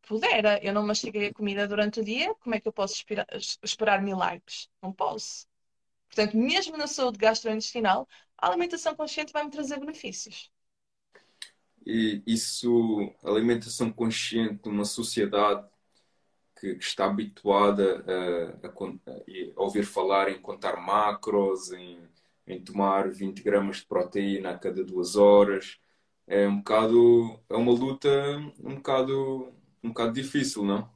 [0.03, 3.27] Pudera, eu não mastiguei a comida durante o dia, como é que eu posso esperar,
[3.62, 4.69] esperar milagres?
[4.83, 5.47] Não posso.
[6.09, 8.09] Portanto, mesmo na saúde gastrointestinal,
[8.39, 10.51] a alimentação consciente vai me trazer benefícios.
[11.87, 15.66] E isso, alimentação consciente numa sociedade
[16.59, 18.05] que, que está habituada
[18.62, 21.99] a, a, a, ouvir falar em contar macros, em
[22.47, 25.78] em tomar 20 gramas de proteína a cada duas horas.
[26.26, 28.09] É um bocado, é uma luta
[28.62, 30.91] um bocado, um bocado difícil, não?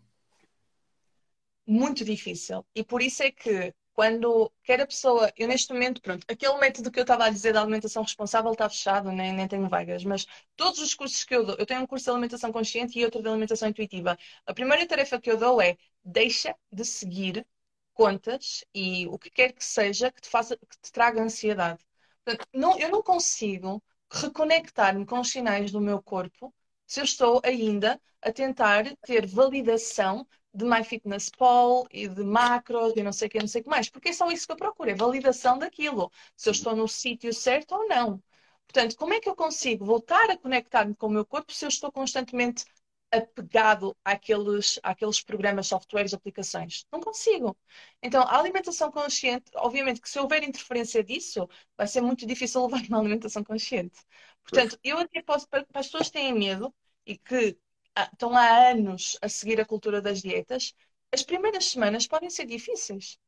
[1.67, 2.65] Muito difícil.
[2.75, 6.89] E por isso é que quando quer a pessoa, eu neste momento, pronto, aquele método
[6.89, 10.25] que eu estava a dizer da alimentação responsável está fechado, nem, nem tenho vagas, mas
[10.55, 13.21] todos os cursos que eu dou, eu tenho um curso de alimentação consciente e outro
[13.21, 14.17] de alimentação intuitiva.
[14.47, 17.45] A primeira tarefa que eu dou é deixa de seguir
[17.93, 21.85] contas e o que quer que seja que te, faça, que te traga ansiedade.
[22.25, 23.83] Portanto, não, eu não consigo
[24.13, 26.55] reconectar-me com os sinais do meu corpo
[26.87, 30.25] se eu estou ainda a tentar ter validação
[30.55, 33.89] de MyFitnessPal e de macros e não sei o que, não sei o que mais,
[33.91, 37.33] porque é só isso que eu procuro, é validação daquilo, se eu estou no sítio
[37.33, 38.23] certo ou não.
[38.67, 41.69] Portanto, como é que eu consigo voltar a conectar-me com o meu corpo se eu
[41.69, 42.65] estou constantemente
[43.11, 46.87] apegado àqueles, àqueles programas, softwares, aplicações.
[46.93, 47.57] Não consigo.
[48.03, 52.83] Então, a alimentação consciente, obviamente que se houver interferência disso, vai ser muito difícil levar
[52.89, 53.99] uma alimentação consciente.
[54.43, 56.75] Portanto, eu até posso, para, para as pessoas que têm medo
[57.07, 57.59] e que
[58.05, 60.75] estão há anos a seguir a cultura das dietas,
[61.13, 63.19] as primeiras semanas podem ser difíceis.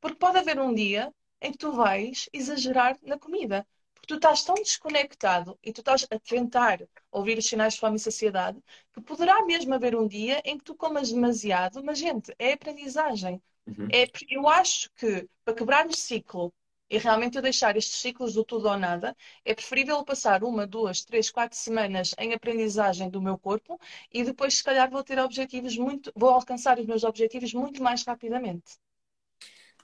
[0.00, 3.66] Porque pode haver um dia em que tu vais exagerar na comida
[4.08, 6.80] tu estás tão desconectado e tu estás a tentar
[7.12, 8.58] ouvir os sinais de fome e saciedade
[8.92, 13.40] que poderá mesmo haver um dia em que tu comas demasiado, mas gente, é aprendizagem.
[13.66, 13.86] Uhum.
[13.92, 16.52] É, eu acho que para quebrar o ciclo
[16.90, 21.04] e realmente eu deixar estes ciclos do tudo ou nada, é preferível passar uma, duas,
[21.04, 23.78] três, quatro semanas em aprendizagem do meu corpo
[24.12, 28.04] e depois se calhar vou ter objetivos muito, vou alcançar os meus objetivos muito mais
[28.04, 28.78] rapidamente.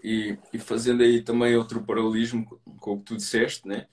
[0.03, 3.87] E, e, fazendo aí também outro paralelismo com o que tu disseste, né?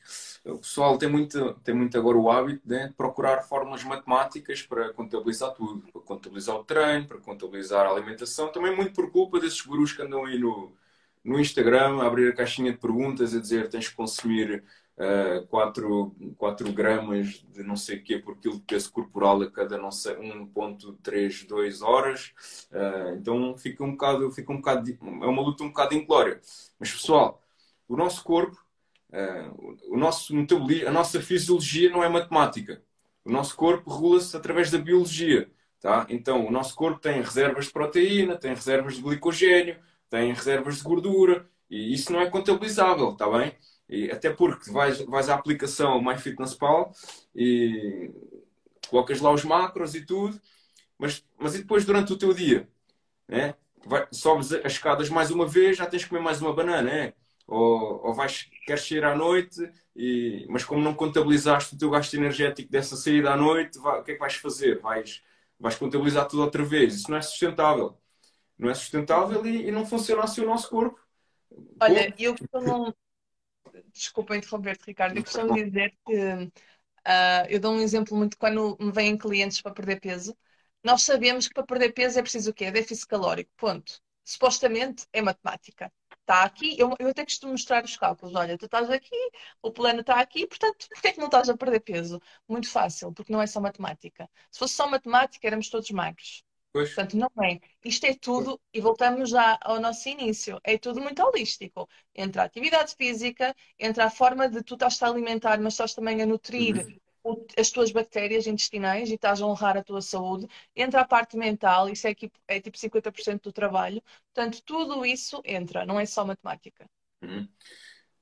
[0.43, 4.91] o pessoal tem muito, tem muito agora o hábito né, de procurar fórmulas matemáticas para
[4.91, 9.61] contabilizar tudo, para contabilizar o treino, para contabilizar a alimentação, também muito por culpa desses
[9.61, 10.73] gurus que andam aí no,
[11.23, 14.63] no Instagram abrir a caixinha de perguntas a dizer tens que consumir
[15.49, 19.49] 4, uh, 4 gramas de não sei o quê por quilo de peso corporal a
[19.49, 22.33] cada não sei 1.32 horas.
[22.71, 26.39] Uh, então fica um bocado fica um bocado é uma luta um bocado inglória
[26.79, 27.41] mas pessoal
[27.87, 28.57] o nosso corpo
[29.11, 32.81] uh, o nosso metabolismo a nossa fisiologia não é matemática.
[33.23, 35.49] O nosso corpo regula-se através da biologia
[35.79, 36.05] tá?
[36.09, 39.77] Então o nosso corpo tem reservas de proteína tem reservas de glicogênio
[40.11, 43.55] tem reservas de gordura e isso não é contabilizável, está bem?
[43.89, 46.93] E até porque vais, vais à aplicação MyFitnessPal
[47.35, 48.11] e
[48.89, 50.39] colocas lá os macros e tudo,
[50.99, 52.69] mas, mas e depois durante o teu dia?
[53.27, 53.55] Né?
[53.85, 57.13] Vai, sobes as escadas mais uma vez, já tens que comer mais uma banana, né?
[57.47, 59.59] ou, ou vais, queres sair à noite,
[59.95, 64.03] e, mas como não contabilizaste o teu gasto energético dessa saída à noite, vai, o
[64.03, 64.79] que é que vais fazer?
[64.79, 65.21] Vais,
[65.59, 66.95] vais contabilizar tudo outra vez.
[66.95, 67.97] Isso não é sustentável.
[68.61, 70.99] Não é sustentável e, e não funciona assim o nosso corpo.
[71.81, 72.95] Olha, eu costumo.
[73.91, 75.17] Desculpa interromper-te, Ricardo.
[75.17, 79.73] Eu costumo dizer que uh, eu dou um exemplo muito quando me vêm clientes para
[79.73, 80.37] perder peso.
[80.83, 82.71] Nós sabemos que para perder peso é preciso o quê?
[82.71, 83.51] Déficit calórico.
[83.57, 83.99] Ponto.
[84.23, 85.91] Supostamente é matemática
[86.31, 88.35] está aqui, eu, eu até costumo mostrar os cálculos.
[88.35, 89.15] Olha, tu estás aqui,
[89.61, 92.21] o plano está aqui, portanto, porquê é que não estás a perder peso?
[92.47, 94.29] Muito fácil, porque não é só matemática.
[94.49, 96.43] Se fosse só matemática, éramos todos magros.
[96.73, 96.93] Pois.
[96.93, 97.59] Portanto, não é.
[97.83, 101.87] Isto é tudo, e voltamos já ao nosso início, é tudo muito holístico.
[102.15, 106.21] Entre a atividade física, entre a forma de tu estás a alimentar, mas estás também
[106.21, 107.01] a nutrir uhum
[107.57, 110.47] as tuas bactérias intestinais e estás a honrar a tua saúde.
[110.75, 114.01] Entra a parte mental, isso é, tipo, é tipo 50% do trabalho.
[114.33, 116.89] Portanto, tudo isso entra, não é só matemática.
[117.21, 117.47] Uhum.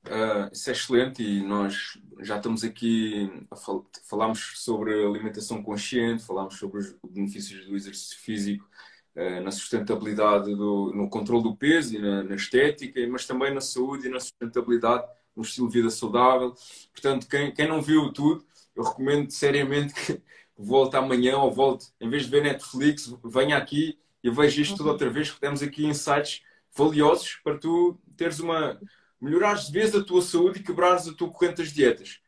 [0.06, 6.24] Uh, isso é excelente e nós já estamos aqui a fal falámos sobre alimentação consciente,
[6.24, 8.66] falámos sobre os benefícios do exercício físico
[9.14, 13.60] uh, na sustentabilidade, do, no controle do peso e na, na, estética, mas também na
[13.60, 15.04] saúde e na sustentabilidade,
[15.36, 16.54] no estilo de vida saudável.
[16.92, 18.44] Portanto, quem, quem não viu tudo,
[18.74, 20.20] eu recomendo seriamente que
[20.56, 24.86] volte amanhã ou volte, em vez de ver Netflix, venha aqui e veja isto tudo
[24.86, 24.92] uhum.
[24.92, 26.42] outra vez, porque temos aqui insights
[26.76, 28.80] valiosos para tu teres uma.
[29.20, 32.20] Melhorares de vez a tua saúde e quebrares a tua corrente das dietas.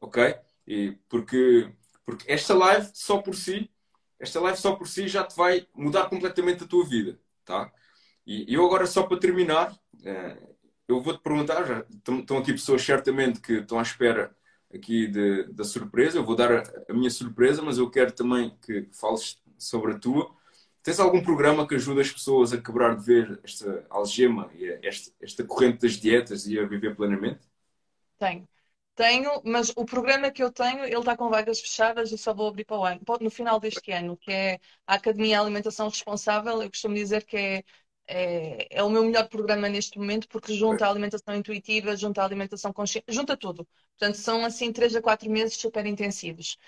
[0.00, 0.36] Ok?
[0.66, 1.72] E porque,
[2.04, 3.70] porque esta live só por si,
[4.18, 7.18] esta live só por si já te vai mudar completamente a tua vida.
[7.44, 7.72] Tá?
[8.26, 10.54] E eu agora, só para terminar, eh,
[10.88, 11.86] eu vou-te perguntar, já
[12.18, 14.34] estão aqui pessoas certamente que estão à espera
[14.72, 16.18] aqui de, da surpresa.
[16.18, 19.98] Eu vou dar a, a, minha surpresa, mas eu quero também que fales sobre a
[19.98, 20.34] tua.
[20.84, 25.10] Tens algum programa que ajuda as pessoas a quebrar de ver esta algema e esta,
[25.18, 27.40] esta corrente das dietas e a viver plenamente?
[28.18, 28.46] Tenho.
[28.94, 32.48] Tenho, mas o programa que eu tenho, ele está com vagas fechadas e só vou
[32.48, 36.62] abrir para o ano, no final deste ano, que é a Academia Alimentação Responsável.
[36.62, 37.64] Eu costumo dizer que é
[38.06, 42.24] é, é, o meu melhor programa neste momento porque junta a alimentação intuitiva, junta a
[42.24, 43.66] alimentação consciente, junta tudo.
[43.98, 46.58] Portanto, são assim 3 a 4 meses super intensivos.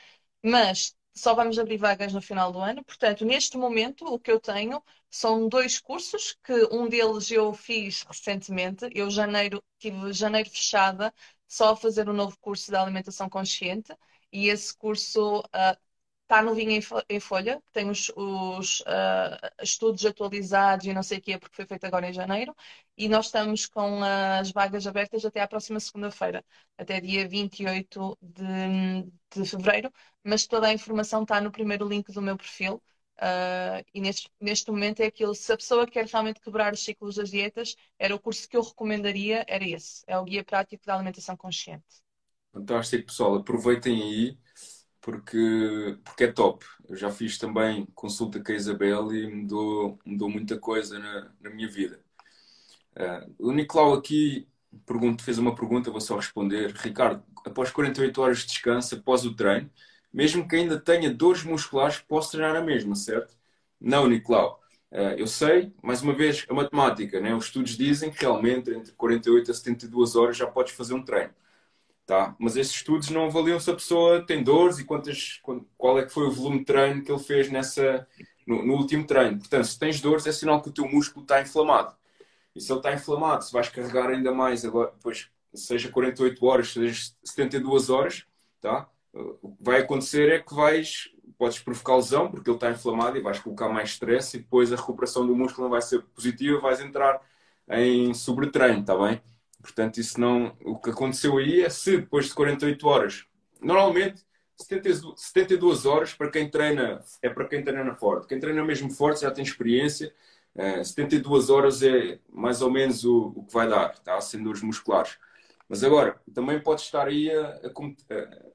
[0.43, 2.85] Mas só vamos abrir vagas no final do ano.
[2.85, 8.03] Portanto, neste momento, o que eu tenho são dois cursos, que um deles eu fiz
[8.03, 8.89] recentemente.
[8.95, 11.13] Eu janeiro tive janeiro fechada
[11.49, 13.93] só a fazer um novo curso de alimentação consciente.
[14.33, 15.77] E esse curso uh,
[16.27, 21.23] está novinho em, em folha, tem os, os uh, estudos atualizados e não sei o
[21.23, 22.55] quê, porque foi feito agora em janeiro,
[22.97, 26.45] e nós estamos com as vagas abertas até à próxima segunda-feira,
[26.77, 29.05] até dia 28 de,
[29.35, 29.93] de fevereiro,
[30.25, 32.83] mas toda a informação está no primeiro link do meu perfil.
[33.19, 37.15] Uh, e neste, neste momento é aquilo, se a pessoa quer realmente quebrar os ciclos
[37.15, 40.95] das dietas, era o curso que eu recomendaria, era esse, é o Guia Prático da
[40.95, 42.03] Alimentação Consciente.
[42.53, 44.39] Fantástico, pessoal, aproveitem aí
[45.07, 46.67] porque, porque é top.
[46.89, 51.51] Eu já fiz também consulta com a Isabel e mudou, mudou muita coisa na, na
[51.51, 52.01] minha vida.
[52.97, 54.49] Uh, o Nicolau aqui
[54.85, 56.73] pergunto, fez uma pergunta, vou só responder.
[56.73, 59.71] Ricardo, após 48 horas de descanso, após o treino,
[60.13, 63.37] mesmo que ainda tenha dores musculares, posso treinar a mesma, certo?
[63.81, 64.61] Não, Nicolau.
[64.91, 67.33] Uh, eu sei, mais uma vez, a matemática, né?
[67.33, 71.33] os estudos dizem que realmente entre 48 a 72 horas já podes fazer um treino.
[72.07, 72.37] Tá?
[72.39, 75.41] Mas esses estudos não avaliam se a pessoa tem dores e quantas,
[75.77, 78.07] qual é que foi o volume de treino que ele fez nessa,
[78.47, 79.39] no, no, último treino.
[79.39, 81.97] Portanto, se tens dores, é sinal que o teu músculo está inflamado.
[82.55, 86.73] E se ele está inflamado, se vais carregar ainda mais, agora, depois, seja 48 horas,
[86.73, 88.25] seja 72 horas,
[88.61, 88.89] tá?
[89.43, 93.21] o que vai acontecer é que vais, podes provocar lesão, porque ele está inflamado e
[93.21, 96.81] vais colocar mais stress e depois a recuperação do músculo não vai ser positiva, vais
[96.81, 97.21] entrar
[97.69, 99.21] em sobretreino, está bem?
[99.67, 100.57] Portanto, isso não.
[100.65, 103.27] O que aconteceu aí é se depois de 48 horas,
[103.61, 104.25] normalmente
[104.57, 108.29] 72 horas para quem treina, é para quem treina forte.
[108.29, 110.15] Quem treina mesmo forte já tem experiência.
[110.85, 114.19] 72 eh, horas é mais ou menos o, o que vai dar, tá?
[114.41, 115.19] Dores musculares.
[115.69, 117.61] Mas agora, também pode estar aí a,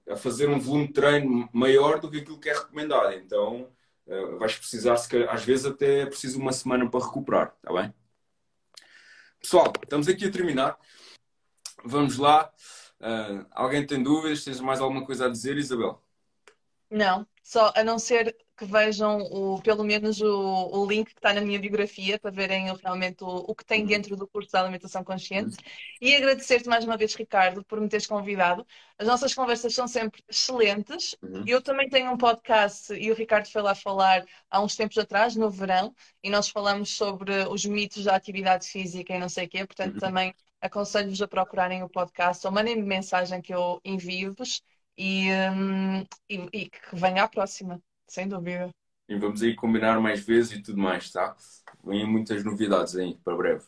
[0.07, 3.14] a, a, fazer um volume de treino maior do que aquilo que é recomendado.
[3.14, 3.70] Então,
[4.07, 4.95] uh, vais precisar,
[5.30, 7.93] às vezes, até é preciso uma semana para recuperar, está bem?
[9.41, 10.78] Pessoal, estamos aqui a terminar.
[11.84, 12.52] Vamos lá.
[13.00, 14.44] Uh, alguém tem dúvidas?
[14.44, 16.02] Tens mais alguma coisa a dizer, Isabel?
[16.90, 21.34] Não, só a não ser que vejam o, pelo menos o, o link que está
[21.34, 25.04] na minha biografia para verem realmente o, o que tem dentro do curso de alimentação
[25.04, 25.58] consciente.
[26.00, 28.68] E agradecer-te mais uma vez, Ricardo, por me teres convidado.
[29.00, 31.16] As nossas conversas são sempre excelentes.
[31.24, 31.44] Uhum.
[31.48, 35.36] Eu também tenho um podcast e o Ricardo foi lá falar há uns tempos atrás,
[35.36, 39.50] no verão, e nós falamos sobre os mitos da atividade física e não sei o
[39.50, 39.66] quê.
[39.66, 40.00] Portanto, uhum.
[40.00, 44.62] também aconselho-vos a procurarem o podcast ou mandem-me mensagem que eu envio-vos
[44.97, 47.82] e, um, e, e que venha à próxima.
[48.07, 48.70] Sem dúvida.
[49.09, 51.36] E vamos aí combinar mais vezes e tudo mais, tá?
[51.84, 53.66] Vêm muitas novidades aí para breve.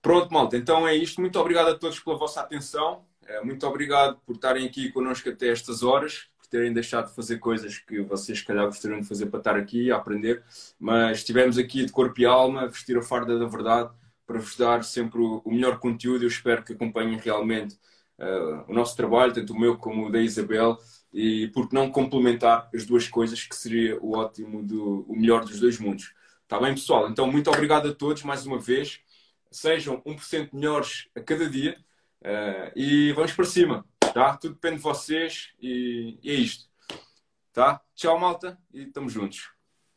[0.00, 0.56] Pronto, malta.
[0.56, 1.20] Então é isto.
[1.20, 3.04] Muito obrigado a todos pela vossa atenção.
[3.26, 7.38] É, muito obrigado por estarem aqui connosco até estas horas, por terem deixado de fazer
[7.38, 10.42] coisas que vocês, se calhar, gostariam de fazer para estar aqui a aprender.
[10.78, 13.90] Mas estivemos aqui de corpo e alma, vestir a farda da verdade,
[14.28, 16.22] para vos dar sempre o melhor conteúdo.
[16.22, 17.74] Eu espero que acompanhem realmente
[18.18, 20.76] uh, o nosso trabalho, tanto o meu como o da Isabel
[21.10, 25.46] e por que não complementar as duas coisas, que seria o ótimo, do, o melhor
[25.46, 26.12] dos dois mundos.
[26.42, 27.08] Está bem, pessoal?
[27.08, 29.00] Então, muito obrigado a todos mais uma vez.
[29.50, 31.78] Sejam 1% melhores a cada dia
[32.20, 34.36] uh, e vamos para cima, tá?
[34.36, 36.68] Tudo depende de vocês e, e é isto,
[37.50, 37.80] tá?
[37.94, 39.57] Tchau, malta, e estamos juntos.